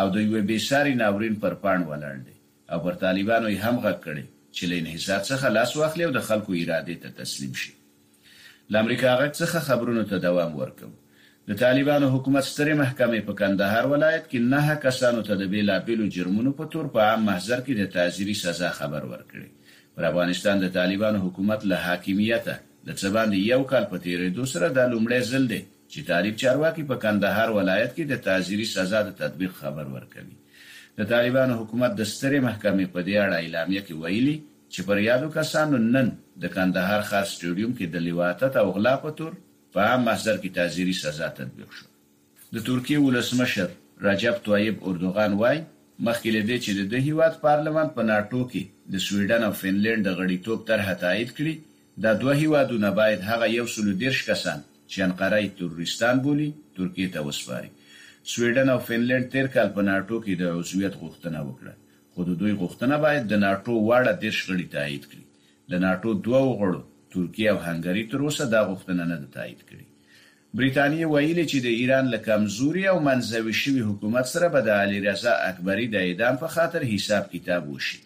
او 0.00 0.06
د 0.18 0.28
یو 0.28 0.42
بشاري 0.52 0.94
ناورین 1.02 1.34
پر 1.46 1.54
پاڼ 1.64 1.78
ولاړ 1.90 2.16
دی 2.28 2.36
او 2.72 2.78
پر 2.86 2.94
طالبانو 3.02 3.48
یې 3.48 3.60
هم 3.66 3.76
غږ 3.84 3.98
کړي 4.04 4.24
چې 4.56 4.64
له 4.72 4.76
انحصار 4.82 5.20
څخه 5.30 5.46
لاس 5.58 5.76
واخلي 5.76 6.04
او 6.08 6.12
د 6.20 6.26
خلکو 6.30 6.50
اراده 6.62 6.94
ته 7.04 7.08
تسلیم 7.22 7.54
شي 7.64 7.72
له 8.72 8.76
امریکا 8.82 9.08
غږ 9.20 9.30
څخه 9.42 9.58
خبرونو 9.68 10.02
ته 10.10 10.16
دوام 10.26 10.52
ورکوم 10.62 10.92
د 11.48 11.58
طالبانو 11.64 12.06
حکومت 12.14 12.44
سترې 12.52 12.74
محکمې 12.82 13.20
په 13.28 13.32
کندهار 13.40 13.84
ولایت 13.94 14.24
کې 14.30 14.38
نه 14.52 14.74
کسانو 14.86 15.20
ته 15.28 15.34
د 15.40 15.50
بیلابیلو 15.54 16.08
جرمونو 16.16 16.50
په 16.60 16.70
تور 16.74 16.86
په 16.96 17.00
عام 17.06 17.24
محضر 17.30 17.60
کې 17.66 17.74
د 17.80 17.90
تعزیری 17.96 18.36
سزا 18.42 18.70
خبر 18.80 19.08
ورکړي 19.12 19.78
پر 19.94 20.04
افغانستان 20.10 20.62
د 20.64 20.72
طالبانو 20.78 21.22
حکومت 21.26 21.66
له 21.72 21.78
حاکمیت 21.86 22.46
د 22.50 22.90
څه 23.00 23.14
باندې 23.16 23.48
یو 23.52 23.62
کال 23.72 23.84
په 23.94 24.02
تیرېدو 24.06 24.48
سره 24.52 24.66
د 24.78 24.90
لومړی 24.92 25.20
ځل 25.32 25.48
دی 25.54 25.60
چې 25.62 26.06
طالب 26.10 26.36
چارواکي 26.42 26.84
په 26.92 27.00
کندهار 27.06 27.56
ولایت 27.58 27.90
کې 27.96 28.04
د 28.12 28.22
تعزیری 28.28 28.68
سزا 28.74 29.00
د 29.08 29.10
تطبیق 29.22 29.58
خبر 29.62 29.90
ورکړي 29.96 30.36
د 31.00 31.10
طالبانو 31.14 31.58
حکومت 31.62 31.92
د 32.02 32.08
سترې 32.12 32.46
محکمې 32.48 32.86
په 32.96 33.00
دی 33.08 33.16
اړه 33.24 33.36
اعلامیه 33.40 33.82
کې 33.86 33.98
ویلي 34.04 34.36
چې 34.74 34.80
پر 34.88 34.98
یادو 35.08 35.28
کسانو 35.38 35.76
نن 35.94 36.08
د 36.42 36.50
کندهار 36.56 37.00
ښار 37.10 37.24
سټیډیوم 37.32 37.72
کې 37.78 37.86
د 37.94 38.02
لیواتت 38.06 38.52
او 38.62 38.66
غلا 38.76 38.92
په 39.04 39.10
تور 39.20 39.32
په 39.72 39.78
عام 39.86 40.00
محضر 40.08 40.36
کې 40.42 40.54
تعزیری 40.58 40.94
سزا 41.00 41.28
تطبیق 41.38 41.70
شو 41.78 41.86
د 42.56 42.66
ترکیه 42.68 43.00
ولسمشر 43.06 43.68
رجب 44.08 44.38
طیب 44.50 44.84
اردوغان 44.90 45.32
وای 45.40 45.58
مخکې 46.06 46.28
لدې 46.36 46.56
چې 46.64 46.90
د 46.94 47.08
هیواد 47.08 47.34
پارلمان 47.46 47.88
په 47.96 48.06
ناتو 48.10 48.44
کې 48.52 48.62
د 48.92 49.04
سویډن 49.06 49.42
او 49.48 49.52
فینلند 49.62 50.06
د 50.08 50.16
غړیتوب 50.20 50.62
طرح 50.70 50.94
تایید 51.02 51.30
کړي 51.38 51.54
دا 52.06 52.12
دوه 52.22 52.34
هیوادونه 52.42 52.88
باید 53.00 53.26
هغه 53.30 53.46
یو 53.58 53.66
سلو 53.74 53.92
دیرش 54.04 54.20
کسان 54.30 54.62
چې 54.90 54.98
انقره 55.06 55.42
تورستان 55.58 56.22
بولی 56.26 56.48
ترکیه 56.78 57.08
ته 57.16 57.20
وسپاري 57.28 57.70
سویډن 58.32 58.68
او 58.74 58.78
فینلند 58.88 59.30
تیر 59.34 59.46
کال 59.56 59.68
په 59.76 59.88
ناتو 59.90 60.22
کې 60.24 60.34
د 60.42 60.58
عضویت 60.60 60.94
غوښتنه 61.02 61.40
وکړه 61.48 61.74
خو 62.14 62.24
د 62.28 62.40
دوی 62.40 62.52
غوښتنه 62.62 62.96
باید 63.04 63.24
د 63.32 63.40
ناتو 63.44 63.72
واړه 63.88 64.12
دیش 64.24 64.36
غړي 64.50 64.66
تایید 64.76 65.04
کړي 65.10 65.24
د 65.74 65.82
ناتو 65.84 66.08
دوه 66.26 66.42
غړو 66.62 66.80
ترکیه 67.14 67.48
او 67.52 67.58
هنګری 67.66 68.02
تر 68.12 68.20
اوسه 68.26 68.44
دا 68.54 68.60
غوښتنه 68.70 69.02
نه 69.10 69.16
تایید 69.38 69.62
کړي 69.70 69.86
بریتانیا 70.58 71.06
ویلي 71.12 71.44
چې 71.50 71.58
د 71.66 71.68
ایران 71.80 72.04
له 72.14 72.18
کمزوري 72.28 72.84
او 72.92 72.96
منځوي 73.08 73.54
شوی 73.62 73.82
حکومت 73.88 74.26
سره 74.34 74.46
به 74.56 74.60
د 74.68 74.80
علي 74.84 74.98
رضا 75.08 75.32
اکبری 75.50 75.86
د 75.94 76.06
اعدام 76.06 76.34
په 76.44 76.48
خاطر 76.54 76.80
حساب 76.92 77.24
کتاب 77.34 77.62
وشي 77.74 77.98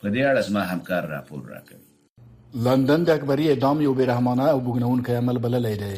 په 0.00 0.06
دې 0.14 0.22
اړه 0.30 0.42
زما 0.48 0.62
همکار 0.72 1.04
راپور 1.16 1.42
راکوي 1.54 2.64
لندن 2.68 3.04
د 3.08 3.18
اکبری 3.18 3.48
اعدام 3.50 3.80
یو 3.88 3.92
بیرحمانه 4.00 4.44
او 4.54 4.58
بګنونکی 4.66 5.12
عمل 5.24 5.38
بللی 5.44 5.76
دی 5.84 5.94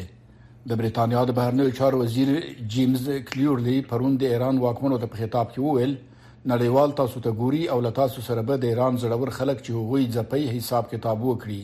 د 0.69 0.79
بریتانیا 0.81 1.23
د 1.29 1.37
بهرنیو 1.37 1.73
چارو 1.79 1.97
وزیر 2.03 2.29
جیمز 2.75 3.09
کلیورلی 3.31 3.81
پروند 3.89 4.19
د 4.21 4.31
ایران 4.35 4.57
واکمنو 4.65 4.97
ته 5.01 5.07
په 5.15 5.23
خطاب 5.23 5.47
کې 5.53 5.59
وویل 5.69 5.93
وو 5.99 6.14
نړیوال 6.49 6.91
تاسو 6.97 7.19
ته 7.25 7.31
ګوري 7.41 7.59
او 7.75 7.79
له 7.85 7.91
تاسو 7.99 8.23
سره 8.27 8.41
به 8.49 8.57
د 8.63 8.71
ایران 8.71 8.97
زړور 9.03 9.29
خلک 9.37 9.61
چې 9.67 9.77
هغوی 9.77 10.03
ځپي 10.15 10.43
حساب 10.57 10.89
کتاب 10.93 11.23
وکړي 11.27 11.61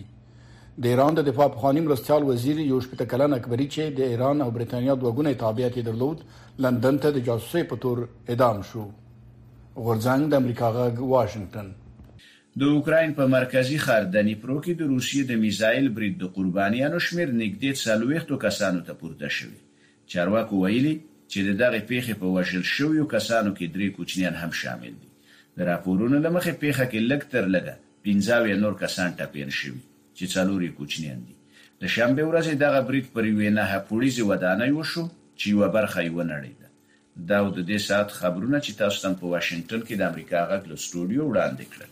د 0.86 0.88
ایران 0.94 1.18
د 1.20 1.26
دفاع 1.30 1.48
په 1.56 1.60
خانیم 1.66 1.90
رسټال 1.92 2.26
وزیر 2.30 2.62
یوش 2.70 2.88
پته 2.94 3.08
کلن 3.12 3.36
اکبري 3.38 3.68
چې 3.74 4.00
د 4.00 4.10
ایران 4.14 4.42
او 4.46 4.48
برېټانیا 4.56 4.96
دوګونې 4.96 5.40
تابعیت 5.44 5.78
درلود 5.90 6.26
لندن 6.68 6.98
ته 7.04 7.14
د 7.18 7.24
جاسوسۍ 7.30 7.68
په 7.74 7.82
تور 7.86 8.02
اعدام 8.08 8.64
شو 8.72 8.86
غورځنګ 9.76 10.34
د 10.34 10.42
امریکا 10.44 10.72
غ 10.78 10.82
واشنگټن 11.14 11.70
د 12.64 12.74
اوکرين 12.78 13.14
په 13.22 13.32
مرکزی 13.36 13.78
ښار 13.86 14.10
دنیپرو 14.18 14.58
کې 14.62 14.82
د 14.82 14.90
روسیې 14.94 15.30
د 15.32 15.42
میزایل 15.46 15.92
برید 16.00 16.18
د 16.26 16.34
قربانیانو 16.40 17.06
شمیر 17.10 17.38
نږدې 17.38 18.28
40 18.28 18.44
کسانو 18.48 18.84
ته 18.90 19.00
پورته 19.04 19.34
شوی 19.40 19.62
چارواکو 20.16 20.66
ویلي 20.66 20.98
چې 21.32 21.40
د 21.48 21.50
دغه 21.62 21.80
پیښې 21.90 22.14
په 22.22 22.28
وژل 22.36 22.64
شویو 22.76 23.04
کسانو 23.12 23.52
کې 23.58 23.66
درې 23.76 23.88
کوچنیان 23.98 24.36
هم 24.42 24.52
شامل 24.62 24.94
دي 25.02 25.12
د 25.60 25.62
راپورونو 25.70 26.18
له 26.26 26.30
مخې 26.38 26.56
پیښه 26.64 26.86
کې 26.92 27.00
لږ 27.12 27.22
تر 27.36 27.46
لږه 27.56 27.76
پنځاوی 28.08 28.54
نور 28.64 28.74
کسان 28.82 29.10
ټپین 29.22 29.50
شوي 29.60 29.80
چې 30.16 30.34
څلوري 30.34 30.70
کوچنیان 30.80 31.20
دي 31.28 31.36
د 31.84 31.86
شنبه 31.94 32.22
ورځې 32.32 32.60
دغه 32.64 32.80
بریټ 32.90 33.08
پر 33.14 33.24
یوې 33.30 33.50
نه 33.60 33.64
پولیسي 33.92 34.24
ودانۍ 34.32 34.72
وشو 34.80 35.04
چې 35.04 35.46
یو 35.56 35.68
برخه 35.78 36.00
یې 36.08 36.12
ونړید 36.16 36.62
دا 37.32 37.38
د 37.46 37.60
دې 37.70 37.80
ساعت 37.88 38.10
خبرونه 38.18 38.58
چې 38.66 38.72
تاسو 38.84 38.98
تم 39.06 39.14
په 39.22 39.26
واشنگټن 39.34 39.82
کې 39.88 39.96
د 39.98 40.02
امریکا 40.12 40.40
غږ 40.50 40.64
له 40.72 40.76
سټوډیو 40.84 41.22
وړاندې 41.30 41.66
کړل 41.72 41.92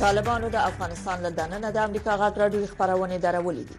طالبانو 0.00 0.46
د 0.56 0.58
افغانستان 0.72 1.16
له 1.28 1.32
دننه 1.42 1.68
د 1.78 1.80
امریکا 1.88 2.12
غږ 2.22 2.34
راډیو 2.44 2.62
خبرونه 2.80 3.16
درولې 3.26 3.66
دي 3.72 3.78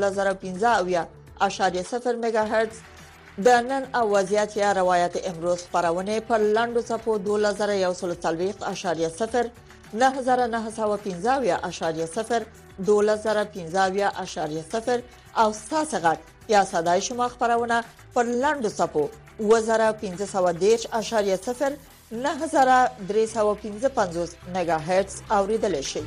میگا 2.24 2.42
هرتز 2.52 2.78
د 3.44 3.48
نن 3.48 3.82
اوازيات 3.94 4.56
یا 4.56 4.72
روایت 4.72 5.28
امروز 5.30 5.58
خبرونه 5.72 6.20
په 6.20 6.36
لاندو 6.36 6.82
چپو 6.82 7.18
2140.0 7.18 9.44
9915.0 9.92 12.44
12015.0 12.84 15.00
او 15.36 15.52
ستاسو 15.52 15.96
غږ 15.96 16.18
یا 16.48 16.64
صداي 16.64 17.00
شما 17.00 17.28
خبرونه 17.28 17.84
پر 18.14 18.22
لاندو 18.22 18.68
صفو 18.68 19.08
2510.0 19.40 19.46
9315.5 19.46 19.52
نګا 24.54 24.78
هرتز 24.78 25.22
اوریدل 25.30 25.80
شي 25.80 26.00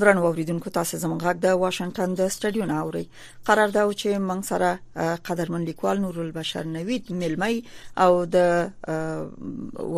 درنو 0.00 0.24
اوریدونکو 0.26 0.70
تاسو 0.76 0.98
زموږ 0.98 1.22
غږ 1.24 1.36
د 1.44 1.46
واشنگټن 1.62 2.14
د 2.18 2.22
سټډیو 2.34 2.68
نه 2.70 2.76
اوري 2.84 3.04
قرارداد 3.48 3.90
چې 4.00 4.08
موږ 4.28 4.40
سره 4.50 5.16
قدرمن 5.28 5.66
لیکوال 5.70 6.00
نور 6.04 6.20
البشر 6.24 6.64
نوید 6.76 7.12
ملمای 7.22 7.56
او 8.04 8.10
د 8.36 8.48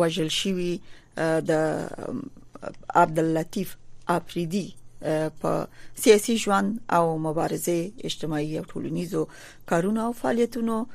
وجل 0.01 0.29
شوی 0.39 0.69
د 1.51 2.21
عبد 3.03 3.19
اللطیف 3.25 3.75
اپریدی 4.17 4.65
په 5.41 5.51
سیاسي 6.05 6.37
ژوند 6.45 6.77
او 6.99 7.01
مبارزه 7.25 8.05
اجتماعي 8.11 8.53
او 8.61 8.65
ټولنیزو 8.71 9.21
کارونو 9.73 10.01
او 10.05 10.11
فعالیتونو 10.21 10.85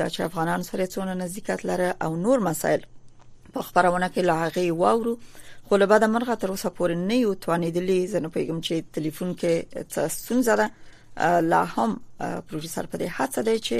د 0.00 0.08
افغانانو 0.30 0.70
سره 0.70 0.86
څونه 0.94 1.14
نزدېکټ 1.22 1.60
لري 1.72 1.90
او 2.06 2.16
نور 2.28 2.40
مسایل 2.50 2.86
په 3.54 3.62
خبرونه 3.68 4.10
کې 4.14 4.26
لاغې 4.30 4.80
واورو 4.82 5.16
خو 5.70 5.76
له 5.82 5.86
بده 5.92 6.06
مرغه 6.14 6.34
تر 6.42 6.50
اوسه 6.52 6.68
پورې 6.78 6.94
نه 7.08 7.14
یو 7.24 7.32
توانېدلې 7.44 7.98
زه 8.12 8.18
نه 8.24 8.28
پیغام 8.36 8.56
چې 8.66 8.74
ټلیفون 8.94 9.28
کې 9.40 9.54
څه 9.92 10.00
ستونزه 10.18 10.52
ده 10.60 10.66
لا 11.50 11.60
هم 11.74 11.90
پروفیسور 12.52 12.84
په 12.94 12.98
دې 13.00 13.08
هڅه 13.18 13.40
دی 13.48 13.56
چې 13.66 13.76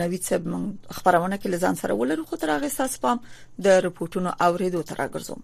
نوید 0.00 0.22
صاحب 0.28 0.44
خبرونه 0.96 1.36
کې 1.40 1.46
لزان 1.54 1.74
سره 1.82 1.92
ولر 2.02 2.20
خو 2.32 2.40
تر 2.44 2.48
هغه 2.56 2.68
ساس 2.78 2.92
پام 3.06 3.16
د 3.64 3.66
رپورټونو 3.86 4.30
اوریدو 4.48 4.86
تر 4.92 4.96
راګرځم 5.02 5.40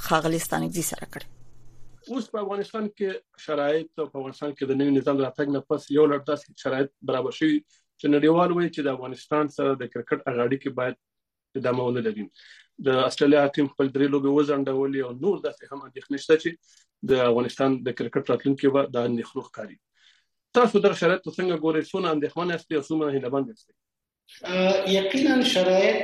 خاغلستانګزي 0.09 0.89
سره 0.91 1.05
کړ 1.13 1.31
اوس 2.11 2.35
په 2.35 2.43
افغانستان 2.45 2.89
کې 2.97 3.47
شرایط 3.47 3.87
په 3.95 4.03
افغانستان 4.11 4.49
کې 4.57 4.65
د 4.75 4.83
نوي 4.83 4.97
نظام 4.99 5.23
راتګ 5.25 5.47
نه 5.57 5.61
پس 5.71 5.89
یو 6.01 6.09
لړ 6.11 6.19
داسې 6.35 6.47
شرایط 6.67 6.91
برابر 7.09 7.33
شوي 7.41 7.59
چې 8.01 8.07
نړیوال 8.15 8.49
وایي 8.53 8.69
چې 8.75 8.81
د 8.87 8.89
افغانستان 8.97 9.45
سره 9.57 9.69
د 9.81 9.83
کرکټ 9.95 10.19
هغه 10.29 10.41
اړیکې 10.47 10.69
باید 10.79 10.95
ادامه 11.59 11.81
ولري 11.89 12.23
د 12.87 12.89
استرالیا 13.07 13.43
ټیم 13.57 13.67
خپل 13.73 13.85
درې 13.95 14.07
لوبې 14.13 14.29
وزنډولې 14.37 14.99
او 15.05 15.11
نور 15.25 15.37
داسې 15.47 15.63
هم 15.71 15.79
اندېښنې 15.89 16.17
شته 16.25 16.35
چې 16.43 16.49
د 17.11 17.13
افغانستان 17.29 17.69
د 17.85 17.87
کرکټ 17.99 18.23
راتلونکي 18.33 18.67
به 18.77 18.81
د 18.95 18.97
اندېښنو 19.09 19.41
ښکاری 19.47 19.77
تاسو 20.59 20.75
در 20.87 20.93
شرایط 21.03 21.21
څنګه 21.37 21.55
ګورئ 21.67 21.81
څونه 21.91 22.07
اندېښمن 22.15 22.47
یاست 22.55 22.69
او 22.79 22.83
څومره 22.89 23.09
هیله 23.15 23.29
مند 23.37 23.47
یاست 23.53 23.67
یقینا 24.97 25.33
شرایط 25.53 26.01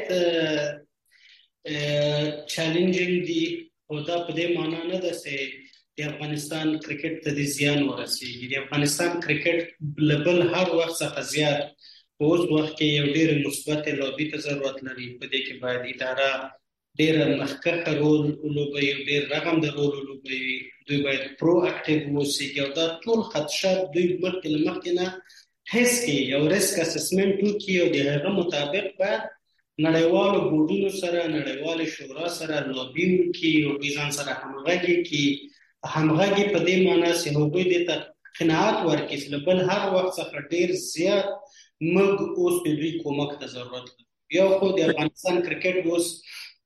چیلنجینګ 2.54 3.18
دي 3.32 3.44
او 3.90 3.96
دا 4.10 4.18
په 4.26 4.32
دې 4.38 4.46
معنی 4.56 4.80
نه 4.92 5.00
ده 5.06 5.14
چې 5.24 5.36
د 6.00 6.02
افغانستان 6.12 6.68
کرکټ 6.86 7.16
ته 7.28 7.32
زیان 7.58 7.80
ورسیږي 7.92 8.46
د 8.52 8.54
افغانستان 8.66 9.12
کرکټ 9.28 9.60
بلبل 9.98 10.38
هر 10.52 10.68
وخت 10.78 10.96
څخه 11.02 11.20
زیات 11.34 11.60
په 12.22 12.28
اوس 12.34 12.42
وخت 12.56 12.74
کې 12.78 12.88
یو 12.98 13.06
ډیر 13.18 13.30
مثبت 13.46 13.84
لوبي 14.00 14.26
ته 14.32 14.38
ضرورت 14.48 14.76
لري 14.88 15.06
په 15.22 15.26
دې 15.32 15.40
کې 15.46 15.54
باید 15.64 15.82
اداره 15.92 16.32
ډیر 17.00 17.16
مخکړه 17.40 17.86
رول 18.00 18.24
لوبي 18.58 18.86
او 18.96 19.00
ډیر 19.10 19.22
رقم 19.36 19.56
د 19.64 19.68
رول 19.78 19.94
لوبي 20.10 20.42
دوی 20.88 21.00
باید 21.08 21.24
پرو 21.40 21.56
اکټیو 21.70 22.00
اوسي 22.26 22.48
او 22.66 22.68
دا 22.78 22.86
ټول 23.06 23.20
خدشات 23.32 23.80
دوی 23.94 24.06
مخکې 24.24 24.50
مخکې 24.68 24.92
نه 25.00 25.08
هیڅ 25.74 25.92
کې 26.04 26.16
یو 26.34 26.42
ریسک 26.54 26.76
اسسمنت 26.86 27.36
وکړي 27.46 27.76
او 27.86 27.90
د 27.96 27.98
هغه 28.14 28.30
مطابق 28.40 28.88
به 29.02 29.12
نړیوالو 29.84 30.40
بورډونو 30.52 30.92
سره 31.02 31.22
نړیوال 31.36 31.80
شورا 31.96 32.28
سره 32.40 32.56
لوبي 32.78 33.06
وکړي 33.18 33.54
او 33.68 33.74
ځان 33.98 34.10
سره 34.22 34.32
همغږي 34.42 34.96
کی 35.10 35.24
همغږي 35.96 36.46
په 36.56 36.60
دې 36.66 36.76
معنی 36.86 37.12
چې 37.20 37.28
هغوی 37.40 37.64
د 37.90 38.11
قناعت 38.40 38.78
ورکړي 38.88 39.18
چې 39.24 39.28
بل 39.48 39.58
هر 39.70 39.82
وخت 39.96 40.12
څخه 40.20 40.36
ډیر 40.54 40.70
زیات 40.94 41.30
موږ 41.94 42.16
اوس 42.40 42.56
د 42.68 42.78
دوی 42.82 42.92
کومک 43.06 43.32
ته 43.42 43.46
ضرورت 43.56 43.88
لرو 43.92 44.06
یو 44.38 44.48
خو 44.60 44.68
د 44.78 44.88
افغانستان 44.90 45.36
کرکټ 45.46 45.76
اوس 45.90 46.06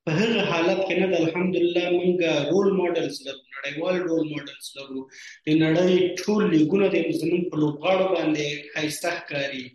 په 0.07 0.11
هر 0.19 0.29
حالت 0.51 0.79
کې 0.87 0.95
نه 1.01 1.07
الحمدلله 1.23 1.85
موږ 1.99 2.19
رول 2.51 2.67
ماډلز 2.79 3.15
لرو 3.25 3.41
نړیوال 3.55 3.95
رول 4.07 4.23
ماډلز 4.33 4.67
لرو 4.77 4.99
د 5.45 5.49
نړۍ 5.63 5.91
ټول 6.21 6.43
لیګونه 6.53 6.87
د 6.95 7.19
زمون 7.23 7.41
په 7.53 7.63
لوبغاړو 7.63 8.07
باندې 8.15 8.47
خایسته 8.73 9.09
ښکاری 9.17 9.65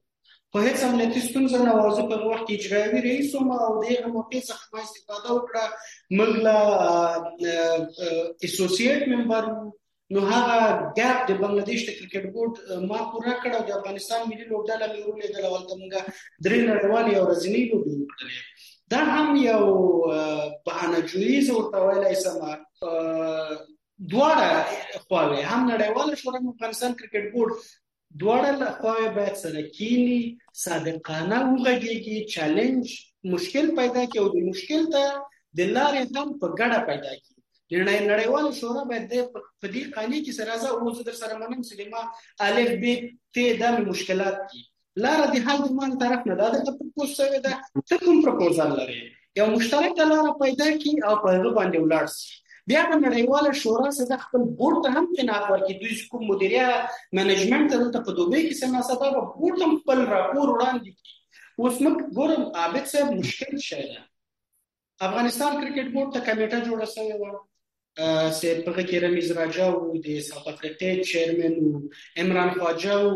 په 0.53 0.57
هیڅ 0.65 0.77
امنیتي 0.91 1.21
ستونزه 1.31 1.57
نه 1.65 1.71
وازه 1.81 2.03
په 2.13 2.29
وخت 2.29 2.47
کې 2.47 2.55
اجرایي 2.59 2.99
رئیس 3.07 3.29
هم 3.35 3.47
او 3.65 3.71
دغه 3.83 4.07
موقع 4.19 4.41
څخه 4.49 4.65
استفاده 4.85 5.29
وکړه 5.35 5.65
موږ 6.17 6.31
لا 6.45 6.61
اسوسییټ 8.47 8.99
ممبر 9.15 9.43
نو 10.13 10.19
هغه 10.33 10.55
ګاپ 10.97 11.17
د 11.29 11.31
بنگلاديش 11.41 11.81
د 11.87 11.89
کرکټ 11.97 12.25
بورډ 12.35 12.53
ما 12.91 12.99
پورا 13.11 13.33
کړ 13.41 13.49
او 13.57 13.63
د 13.65 13.69
افغانستان 13.79 14.19
ملي 14.29 14.45
لوبډله 14.51 14.85
مې 14.93 14.99
ورولې 15.03 15.27
د 15.29 15.35
لول 15.45 15.63
تمګه 15.73 16.01
درې 16.45 16.59
نړیوالې 16.71 17.11
او 17.17 17.23
ورځنی 17.27 17.63
لوبې 17.71 17.93
وکړلې 17.99 18.39
دا 18.91 19.01
هم 19.13 19.27
یو 19.51 19.63
بهانه 20.67 20.99
جوړی 21.09 21.33
ورته 21.55 21.77
ویلای 21.85 22.15
سم 22.23 22.37
دواړه 24.11 24.49
خواوې 25.05 25.41
هم 25.51 25.61
نړیوال 25.71 26.07
شورا 26.21 26.39
افغانستان 26.53 26.91
کرکټ 26.99 27.25
بورډ 27.33 27.51
دواړه 28.21 28.53
خواوې 28.77 29.07
باید 29.17 29.35
سره 29.43 29.59
کینی 29.77 30.19
صادقانه 30.65 31.37
وغږیږي 31.47 32.17
چیلنج 32.35 32.83
مشکل 33.35 33.65
پیدا 33.79 34.03
کوي 34.13 34.19
او 34.21 34.27
د 34.35 34.37
مشکل 34.51 34.81
ته 34.93 35.03
د 35.57 35.59
لارې 35.75 36.01
هم 36.13 36.27
په 36.39 36.47
ګډه 36.59 36.79
پیدا 36.91 37.13
کوي 37.23 37.38
لړنۍ 37.73 37.99
نړیواله 38.11 38.49
شورا 38.59 38.83
باید 38.89 39.05
په 39.59 39.67
دې 39.73 39.83
قانې 39.95 40.19
کې 40.25 40.33
سره 40.39 40.53
زه 40.61 40.69
اوس 40.79 40.97
در 41.07 41.15
سره 41.21 41.33
منم 41.41 41.61
چې 41.67 41.73
ما 41.93 42.01
الف 42.47 42.71
ب 42.81 42.85
ت 43.35 43.37
د 43.61 43.89
مشکلات 43.89 44.37
دي 44.53 44.61
لار 45.05 45.19
دې 45.33 45.39
حل 45.49 45.61
مان 45.81 45.91
طرف 46.03 46.21
نه 46.29 46.35
دا 46.39 46.47
د 46.53 46.69
پروپوز 46.77 47.09
شوی 47.17 47.39
دا 47.45 47.51
ته 47.87 47.95
کوم 48.03 48.17
پروپوزل 48.27 48.71
لري 48.79 48.95
یو 49.39 49.45
مشترک 49.55 49.95
لار 50.11 50.27
پیدا 50.41 50.67
کی 50.83 50.91
او 51.07 51.13
په 51.23 51.37
هغه 51.37 51.51
باندې 51.57 51.77
ولاړ 51.83 52.05
شي 52.15 52.31
بیا 52.71 52.81
په 52.89 52.97
نړیواله 53.05 53.59
شورا 53.63 53.91
سره 53.97 54.09
د 54.13 54.23
خپل 54.23 54.43
بورډ 54.45 54.81
ته 54.87 54.95
هم 54.97 55.13
قناعت 55.19 55.45
ورکړي 55.49 55.83
دوی 55.83 56.09
کوم 56.13 56.23
مدیریت 56.31 56.97
منیجمنت 57.19 57.75
ته 57.75 58.01
په 58.07 58.15
دوبه 58.21 58.41
کې 58.47 58.59
سم 58.61 58.87
ساده 58.89 59.11
په 59.19 59.27
بورډ 59.27 59.67
هم 59.67 59.77
خپل 59.83 60.01
راپور 60.15 60.53
وړاندې 60.55 61.61
اوس 61.61 61.77
موږ 61.85 62.17
ګورم 62.17 62.49
عابد 62.63 62.89
صاحب 62.95 63.13
مشکل 63.21 63.61
شایده 63.67 64.03
افغانستان 65.09 65.61
کرکټ 65.61 65.95
بورډ 65.95 66.09
ته 66.17 66.27
کمیټه 66.29 66.65
جوړه 66.65 66.91
شوې 66.95 67.21
و 67.23 67.45
سپغه 68.41 68.83
کرم 68.89 69.13
ازراجا 69.21 69.65
او 69.77 69.85
د 70.05 70.19
ساوث 70.29 70.47
افریقا 70.53 70.89
چیرمن 71.09 71.53
او 71.61 71.67
عمران 72.21 72.49
خواجه 72.59 72.93
او 73.03 73.09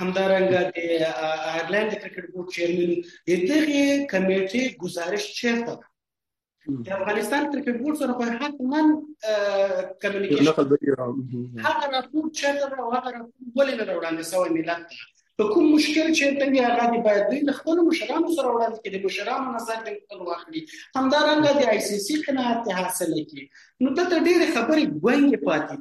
همدارنګه 0.00 0.60
د 0.66 0.70
ایرلند 0.74 1.92
کرکټ 2.02 2.26
بورډ 2.32 2.48
چیرمن 2.54 2.90
د 3.28 3.30
دغه 3.50 3.80
کمیټې 4.12 4.64
گزارش 4.84 5.24
چیرته 5.38 5.74
د 6.86 6.98
افغانستان 6.98 7.42
کرکټ 7.52 7.76
بورډ 7.80 7.96
سره 8.00 8.12
په 8.18 8.24
حتمن 8.40 8.86
کمیونیکیشن 10.04 11.64
هغه 11.66 11.86
راپور 11.94 12.24
چیرته 12.38 12.64
او 12.82 12.88
هغه 12.96 13.10
راپور 13.16 13.40
ولې 13.56 13.74
نه 13.80 13.92
وړاندې 13.96 14.22
شوی 14.32 14.50
ملت 14.58 14.80
ته 14.90 14.96
په 15.40 15.44
کوم 15.54 15.66
مشکل 15.76 16.08
چې 16.18 16.26
ته 16.38 16.44
یې 16.54 16.62
هغه 16.68 16.84
دی 16.92 16.98
باید 17.06 17.24
د 17.48 17.54
خپل 17.58 17.76
مشرانو 17.88 18.28
سره 18.38 18.48
وړاندې 18.50 18.82
کړي 18.84 18.98
مشرانو 19.06 19.54
نظر 19.58 19.78
دې 19.84 19.92
خپل 20.00 20.18
واخلي 20.28 20.60
همدارنګه 20.96 21.50
د 21.58 21.62
آی 21.74 21.80
سی 21.88 21.96
سی 22.06 22.14
قناعت 22.26 22.62
حاصل 22.78 23.10
کړي 23.30 23.44
نو 23.82 23.88
ته 23.96 24.02
ډېر 24.26 24.40
خبرې 24.56 24.84
ګوي 25.04 25.38
پاتې 25.46 25.76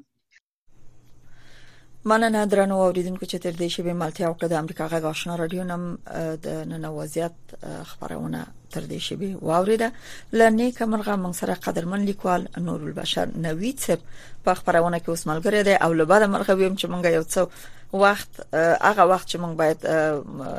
مننه 2.06 2.46
درنو 2.46 2.76
اوریدونکو 2.82 3.26
چې 3.26 3.36
تر 3.46 3.52
دې 3.56 3.68
شبي 3.76 3.94
ملتیا 4.02 4.28
او 4.28 4.36
د 4.44 4.54
امریکا 4.60 4.86
غږ 4.92 5.04
آشنا 5.16 5.36
رادیو 5.38 5.64
نم 5.72 5.84
د 6.46 6.62
نن 6.72 6.86
وضعیت 6.98 7.38
خبرونه 7.90 8.44
تر 8.74 8.84
دې 8.90 9.00
شبي 9.08 9.34
واوریده 9.50 9.92
لنی 10.42 10.70
کمرغه 10.80 11.16
من 11.26 11.34
سره 11.42 11.54
قدرمن 11.68 12.02
لیکوال 12.12 12.42
نور 12.68 12.82
البشر 12.90 13.28
نوید 13.48 13.78
سپ 13.88 14.00
په 14.46 14.54
خبرونه 14.54 15.00
کې 15.00 15.10
اوس 15.10 15.28
ملګری 15.30 15.62
دی 15.70 15.76
او 15.88 15.94
لبا 15.94 16.20
د 16.26 16.32
مرغه 16.38 16.54
ویم 16.60 16.76
چې 16.80 16.86
مونږ 16.94 17.06
یو 17.06 17.24
څو 17.34 17.42
وخت 18.06 18.32
هغه 18.88 19.04
وخت 19.12 19.28
چې 19.32 19.38
مونږ 19.44 19.56
باید 19.62 19.80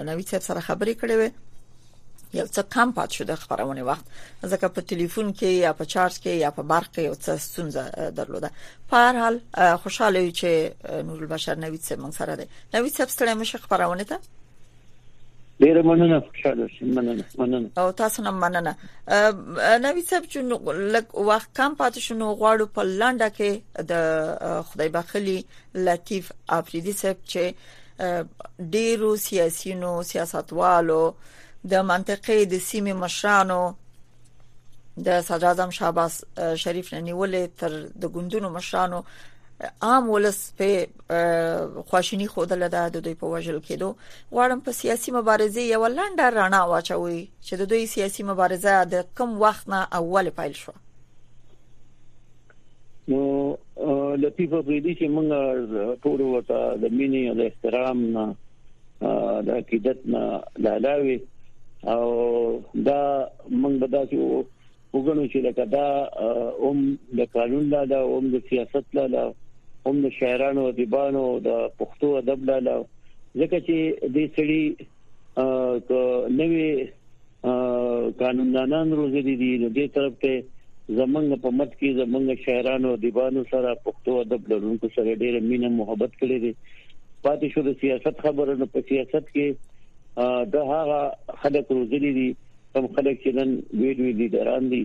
نوید 0.09 0.29
سپ 0.29 0.43
سره 0.49 0.61
خبرې 0.61 0.95
کړې 1.01 1.15
وي 1.23 1.31
یو 2.35 2.47
څه 2.47 2.63
کم 2.75 2.93
پات 2.97 3.11
شو 3.19 3.25
د 3.29 3.35
خبرونه 3.45 3.83
وخت 3.87 4.11
ځکه 4.17 4.69
په 4.75 4.85
ټلیفون 4.91 5.31
کې 5.39 5.55
یا 5.69 5.71
په 5.79 5.87
چارج 5.95 6.19
کې 6.19 6.35
یا 6.43 6.51
په 6.59 6.67
برق 6.73 6.91
کې 6.91 7.01
یو 7.09 7.15
څه 7.15 7.41
ستونزه 7.47 8.11
درلوده 8.19 8.51
په 8.91 9.01
هر 9.07 9.17
حال 9.23 9.39
خوشاله 9.85 10.23
یم 10.25 10.35
چې 10.41 11.01
نور 11.09 11.25
البشر 11.25 11.59
نوید 11.65 11.83
سه 11.89 11.97
مون 12.03 12.15
سره 12.19 12.37
ده 12.41 12.47
نوید 12.79 12.93
سه 12.93 13.07
ستړي 13.15 13.41
مشه 13.41 13.59
خبرونه 13.65 14.05
ته 14.05 14.21
ډیر 15.65 15.81
مننه 15.89 16.21
خوشاله 16.29 16.69
شم 16.77 16.93
مننه 17.01 17.25
مننه 17.43 17.71
او 17.83 17.91
تاسو 18.03 18.23
نه 18.29 18.35
مننه 18.39 18.75
نوید 18.85 20.09
صاحب 20.13 20.31
چې 20.31 20.47
لږ 20.95 21.15
وخت 21.31 21.53
کم 21.63 21.75
پات 21.83 21.99
شو 22.07 22.15
نو 22.21 22.31
غواړو 22.35 22.69
په 22.79 22.87
لاندا 23.03 23.29
کې 23.41 23.85
د 23.91 24.63
خدای 24.71 24.89
بخلی 25.01 25.37
لطیف 25.91 26.31
افریدی 26.61 26.93
صاحب 27.03 27.29
چې 27.35 28.25
ډیرو 28.79 29.11
سیاسيونو 29.27 29.93
سیاستوالو 30.15 31.03
د 31.69 31.83
منطقې 31.87 32.45
د 32.51 32.59
سیمې 32.67 32.93
مشرانو 32.99 33.73
د 35.07 35.21
صدراعظم 35.27 35.71
شهباز 35.79 36.25
شریف 36.63 36.93
نه 36.95 37.01
نیولې 37.01 37.49
تر 37.59 37.73
د 38.03 38.09
ګوندونو 38.15 38.51
مشرانو 38.51 39.03
عام 39.87 40.09
ولس 40.11 40.39
په 40.59 41.83
خواشینی 41.91 42.27
خودل 42.27 42.69
ده 42.69 42.89
د 42.95 43.01
دوی 43.05 43.15
په 43.15 43.27
وجل 43.27 43.59
کېدو 43.61 43.89
غواړم 44.33 44.61
په 44.69 44.73
سیاسي 44.79 45.13
مبارزه 45.17 45.61
یو 45.73 45.87
لنډه 45.87 46.31
رڼا 46.39 46.63
واچوي 46.71 47.21
چې 47.45 47.55
د 47.61 47.63
دوی 47.75 47.87
سیاسي 47.95 48.23
مبارزه 48.31 48.81
د 48.95 49.05
کم 49.19 49.37
وخت 49.43 49.69
نه 49.69 49.83
اول 50.01 50.31
پیل 50.37 50.53
شو 50.63 50.73
نو 53.09 53.21
لطیف 54.23 54.53
افریدی 54.61 54.95
چې 54.95 55.13
موږ 55.17 56.01
ټول 56.05 56.21
وته 56.21 56.77
د 56.83 56.89
مینې 56.97 57.29
او 57.31 57.37
د 57.43 57.45
احترام 57.49 58.03
نه 58.17 59.13
د 59.43 59.61
عقیدت 59.61 60.07
نه 60.07 60.25
لالاوي 60.59 61.19
او 61.83 62.63
دا 62.85 63.03
موږ 63.63 63.73
به 63.81 63.87
دا 63.87 64.07
چې 64.11 64.17
وګڼو 64.93 65.27
چې 65.33 65.39
لکه 65.49 65.65
دا 65.65 65.89
اوم 66.67 66.79
د 67.21 67.31
قانون 67.35 67.65
لا 67.75 67.83
دا 67.93 68.01
اوم 68.15 68.25
د 68.35 68.47
سیاست 68.51 68.95
لا 68.99 69.05
دا 69.15 69.23
اوم 69.91 69.97
د 70.07 70.13
شاعرانو 70.19 70.61
او 70.65 70.69
ادیبانو 70.75 71.23
د 71.47 71.61
پښتو 71.83 72.09
ادب 72.23 72.41
لا 72.51 72.57
لا 72.69 72.75
ځکه 73.41 73.57
چې 73.67 73.77
دې 74.15 74.25
سړي 74.37 74.65
نوې 76.41 76.71
قانوندانان 78.23 78.87
روزي 79.01 79.21
دي 79.23 79.35
د 79.63 79.67
دې 79.77 79.87
طرف 79.97 80.15
ته 80.23 80.43
زمنګ 81.01 81.29
په 81.47 81.51
مت 81.61 81.71
کې 81.75 81.99
زمنګ 82.03 82.29
شاعرانو 82.47 82.89
او 82.93 82.97
ادیبانو 83.01 83.45
سره 83.55 83.75
پښتو 83.89 84.11
ادب 84.27 84.41
لرونکو 84.55 84.93
سره 84.97 85.17
ډېر 85.23 85.35
مینه 85.49 85.69
محبت 85.81 86.11
کړې 86.21 86.37
دي 86.45 86.53
پاتې 87.25 87.53
شو 87.53 87.63
د 87.69 87.79
سیاست 87.85 88.17
خبره 88.29 88.59
نو 88.63 88.69
په 88.79 88.87
سیاست 88.93 89.33
کې 89.35 89.47
دا 90.53 90.63
هغه 90.73 91.13
خلک 91.43 91.67
روزلي 91.71 92.13
دي 92.19 92.29
کوم 92.75 92.87
خلک 92.97 93.17
چې 93.23 93.31
نن 93.39 93.51
ویډ 93.83 93.97
ویډ 94.05 94.17
دي 94.23 94.29
دران 94.35 94.69
دي 94.71 94.81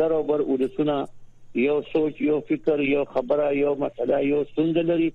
لر 0.00 0.12
اوبر 0.18 0.42
ودسونه 0.50 0.96
یو 1.62 1.78
سوچ 1.92 2.20
یو 2.26 2.38
فکر 2.50 2.82
یو 2.88 3.04
خبره 3.14 3.48
یو 3.56 3.72
مسله 3.84 4.20
یو 4.26 4.42
سندلري 4.56 5.08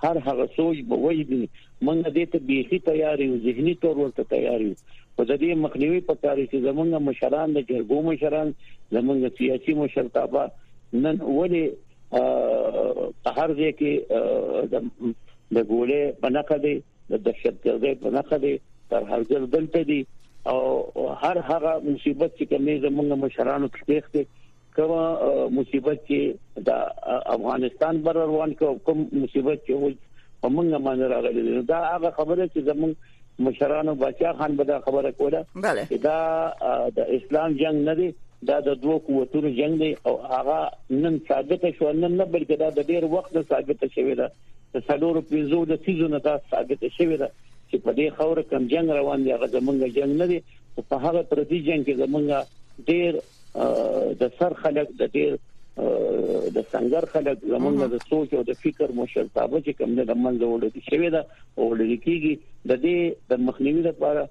هر 0.05 0.21
هغه 0.27 0.47
سوچ 0.57 0.83
به 0.91 0.99
وجدي 1.05 1.41
موږ 1.89 2.11
دې 2.17 2.27
ته 2.35 2.43
بيخي 2.51 2.81
تیار 2.91 3.23
یو 3.29 3.39
ذهني 3.47 3.75
تور 3.85 4.01
ورته 4.03 4.27
تیار 4.35 4.67
یو 4.67 4.75
په 5.21 5.27
دې 5.31 5.57
مخنیوي 5.63 6.03
په 6.11 6.21
تاریخ 6.27 6.51
کې 6.51 6.67
زمونږ 6.69 7.07
مشران 7.07 7.57
د 7.59 7.65
جرګو 7.73 8.03
مشران 8.11 8.53
زمونږ 8.67 9.41
سیاسي 9.41 9.77
مشرتابه 9.81 10.45
نن 11.07 11.25
ولې 11.39 12.85
په 13.25 13.41
هر 13.41 13.57
ځای 13.63 13.73
کې 13.81 14.69
د 14.69 15.67
ګولې 15.73 16.23
بنقدې 16.23 16.87
د 17.11 17.27
دهشتګردۍ 17.27 17.99
بنقدې 18.07 18.95
تر 18.95 19.11
هر 19.15 19.29
ځل 19.35 19.49
دلته 19.59 19.83
دي 19.91 20.01
او 20.47 20.93
هر 21.23 21.37
هغه 21.51 21.73
مصیبت 21.91 22.31
چې 22.39 22.45
کومې 22.51 22.75
زمونږ 22.85 23.09
مشرانو 23.25 23.69
تخېخ 23.77 24.05
دي 24.13 24.23
کوم 24.77 24.93
مصیبت 25.59 25.99
چې 26.09 26.19
د 26.69 27.17
افغانستان 27.37 27.99
بر 28.09 28.15
روان 28.25 28.55
کوم 28.65 28.99
مصیبت 29.23 29.59
چې 29.67 29.75
وي 29.83 29.95
ومنګ 30.43 30.71
باندې 30.87 31.07
راغلي 31.15 31.63
دا 31.73 31.81
هغه 31.93 32.11
خبره 32.21 32.45
چې 32.53 32.61
زمونږ 32.69 32.93
مشرانو 33.47 33.95
بچا 34.03 34.33
خان 34.39 34.57
به 34.61 34.65
دا 34.71 34.79
خبره 34.87 35.11
کوله 35.11 35.45
دا 36.07 36.17
د 37.01 37.13
اسلام 37.19 37.53
جنگ 37.65 37.79
نه 37.91 37.95
دی 38.01 38.09
دا 38.51 38.61
د 38.69 38.81
دوه 38.85 38.99
قوتونو 39.09 39.49
جنگ 39.59 39.79
دی 39.83 39.91
او 40.09 40.13
هغه 40.33 40.59
نن 41.05 41.19
ثابت 41.29 41.67
شو 41.79 41.93
نن 41.93 42.13
نه 42.21 42.25
بلکې 42.33 42.57
دا 42.65 42.71
د 42.71 42.89
ډیر 42.91 43.05
وخت 43.05 43.41
ثابت 43.53 43.85
شوی 43.99 44.15
دا 44.23 44.29
د 44.77 44.83
سلور 44.89 45.21
پیزو 45.29 45.61
د 45.75 45.85
سيزونه 45.89 46.19
دا 46.31 46.39
ثابت 46.55 46.87
شوی 46.99 47.17
دا 47.25 47.29
چې 47.71 47.79
په 47.85 47.93
دې 47.99 48.07
خوره 48.19 48.43
کم 48.53 48.67
جنگ 48.73 48.91
روان 48.99 49.25
دی 49.25 49.31
هغه 49.37 49.47
زمونږ 49.55 49.79
جنگ 49.97 50.15
نه 50.21 50.27
دی 50.33 50.39
په 50.89 50.95
هغه 51.05 51.23
پردي 51.33 51.59
جنگ 51.69 51.83
کې 51.87 52.01
زمونږ 52.03 52.27
ډېر 52.89 53.13
د 54.21 54.37
سر 54.41 54.53
خلک 54.63 54.89
د 55.01 55.11
ډېر 55.17 55.33
د 56.55 56.59
څنګه 56.73 56.99
خلک 57.15 57.37
زمونږ 57.55 57.77
د 57.97 58.07
سوچ 58.13 58.29
او 58.39 58.43
د 58.51 58.59
فکر 58.63 58.89
مشرتابه 59.01 59.59
چې 59.65 59.73
کوم 59.81 59.93
د 60.11 60.17
منځ 60.25 60.39
وړل 60.43 60.71
دي 60.77 60.83
شوی 60.91 61.11
دا 61.17 61.23
وړل 61.67 61.93
کیږي 62.05 62.33
د 62.71 62.81
دې 62.85 62.99
د 63.31 63.33
مخنیوي 63.51 63.83
لپاره 63.89 64.23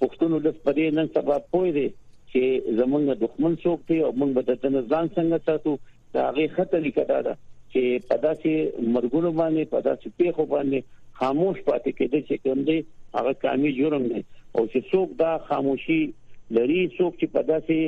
پښتون 0.00 0.30
ولس 0.34 0.58
په 0.64 0.70
دې 0.76 0.88
نن 1.00 1.08
سبا 1.18 1.36
پوي 1.54 1.72
دي 1.78 1.86
چې 1.92 2.76
زمونږ 2.82 3.22
دښمن 3.26 3.54
څوک 3.66 3.86
دی 3.92 3.98
او 4.06 4.10
موږ 4.20 4.30
به 4.36 4.42
د 4.50 4.60
تنظیم 4.66 5.06
څنګه 5.18 5.46
ساتو 5.46 5.78
دا 6.18 6.24
غي 6.36 6.48
خطر 6.58 6.84
لیکدا 6.88 7.20
ده 7.28 7.36
چې 7.38 8.10
پداسي 8.10 8.56
مرګونو 8.94 9.30
باندې 9.40 9.62
پداسي 9.76 10.12
پیخو 10.20 10.44
باندې 10.56 10.80
خاموش 11.18 11.58
پاتې 11.66 11.92
کېدل 11.98 12.22
چې 12.28 12.38
کوم 12.46 12.62
دی 12.68 12.78
هغه 13.16 13.32
کامي 13.46 13.72
جرم 13.78 14.06
دی 14.12 14.20
او 14.56 14.64
چې 14.72 14.90
څوک 14.92 15.08
دا 15.22 15.32
خاموشي 15.50 16.00
لري 16.58 16.78
څوک 16.98 17.12
چې 17.20 17.26
په 17.34 17.40
داسې 17.50 17.78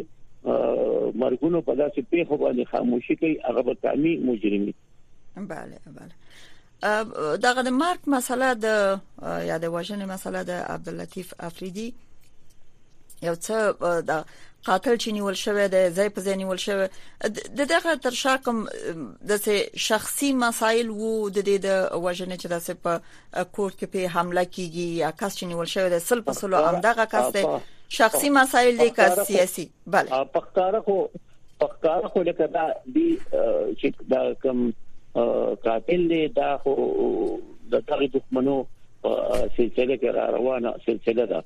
مرګونو 1.22 1.60
په 1.70 1.78
داسې 1.80 2.00
پیښو 2.12 2.34
باندې 2.42 2.64
خاموشي 2.74 3.14
کوي 3.22 3.34
هغه 3.48 3.62
به 3.68 3.74
کامي 3.86 4.12
مجرمي 4.30 4.74
بله 5.36 5.78
بله 5.96 6.14
دغه 7.46 7.60
د 7.68 7.78
مرګ 7.82 8.00
مسله 8.16 8.50
د 8.66 8.74
یا 9.50 9.58
د 9.64 9.74
وژنې 9.76 10.06
مسله 10.14 10.42
د 10.50 10.58
عبداللطیف 10.76 11.34
افریدي 11.50 11.88
یو 13.22 13.35
څه 13.35 14.02
د 14.11 14.18
قاتل 14.66 14.96
چې 15.02 15.12
نیول 15.16 15.37
شوی 15.40 15.64
دی 15.74 15.83
ځای 15.98 16.09
په 16.14 16.20
ځای 16.29 16.37
نیول 16.38 16.59
شوی 16.62 16.87
د 17.59 17.68
دغه 17.72 17.94
تر 18.07 18.16
شاکم 18.20 18.62
د 19.33 19.46
شخصي 19.87 20.31
مسایل 20.44 20.88
وو 20.90 21.12
د 21.37 21.38
دې 21.50 21.57
د 21.66 21.70
وژنې 22.07 22.37
چې 22.40 22.48
داسې 22.55 22.83
په 22.87 23.46
کورټ 23.59 23.72
کې 23.79 23.92
په 23.92 24.16
حمله 24.16 24.44
کیږي 24.55 24.87
یا 25.02 25.11
کس 25.20 25.38
چې 25.38 25.52
نیول 25.52 25.72
شوی 25.74 25.92
دی 25.94 26.00
سل 26.09 26.24
په 26.31 26.38
سلو 26.40 26.64
همدغه 26.68 27.07
کس 27.14 27.33
دی 27.38 27.44
شخصي 28.00 28.33
مسایل 28.38 28.83
دي 28.83 28.90
که 28.98 29.24
سیاسي 29.31 29.68
بله 29.96 30.22
پختاره 30.38 30.81
خو 30.88 30.96
پختاره 31.64 32.09
خو 32.14 32.22
لکه 32.31 32.46
دا 32.59 32.66
دی 32.98 33.09
چې 33.26 34.00
دا 34.14 34.22
کوم 34.46 34.64
قاتل 35.70 36.09
دی 36.14 36.24
دا 36.40 36.57
خو 36.64 36.74
د 37.70 37.85
تاریخ 37.87 38.11
دښمنو 38.16 38.62
په 39.07 39.49
سلسله 39.57 39.97
کې 40.03 40.14
را 40.16 40.25
روانه 40.37 40.73
سلسله 40.87 41.25
ده 41.33 41.40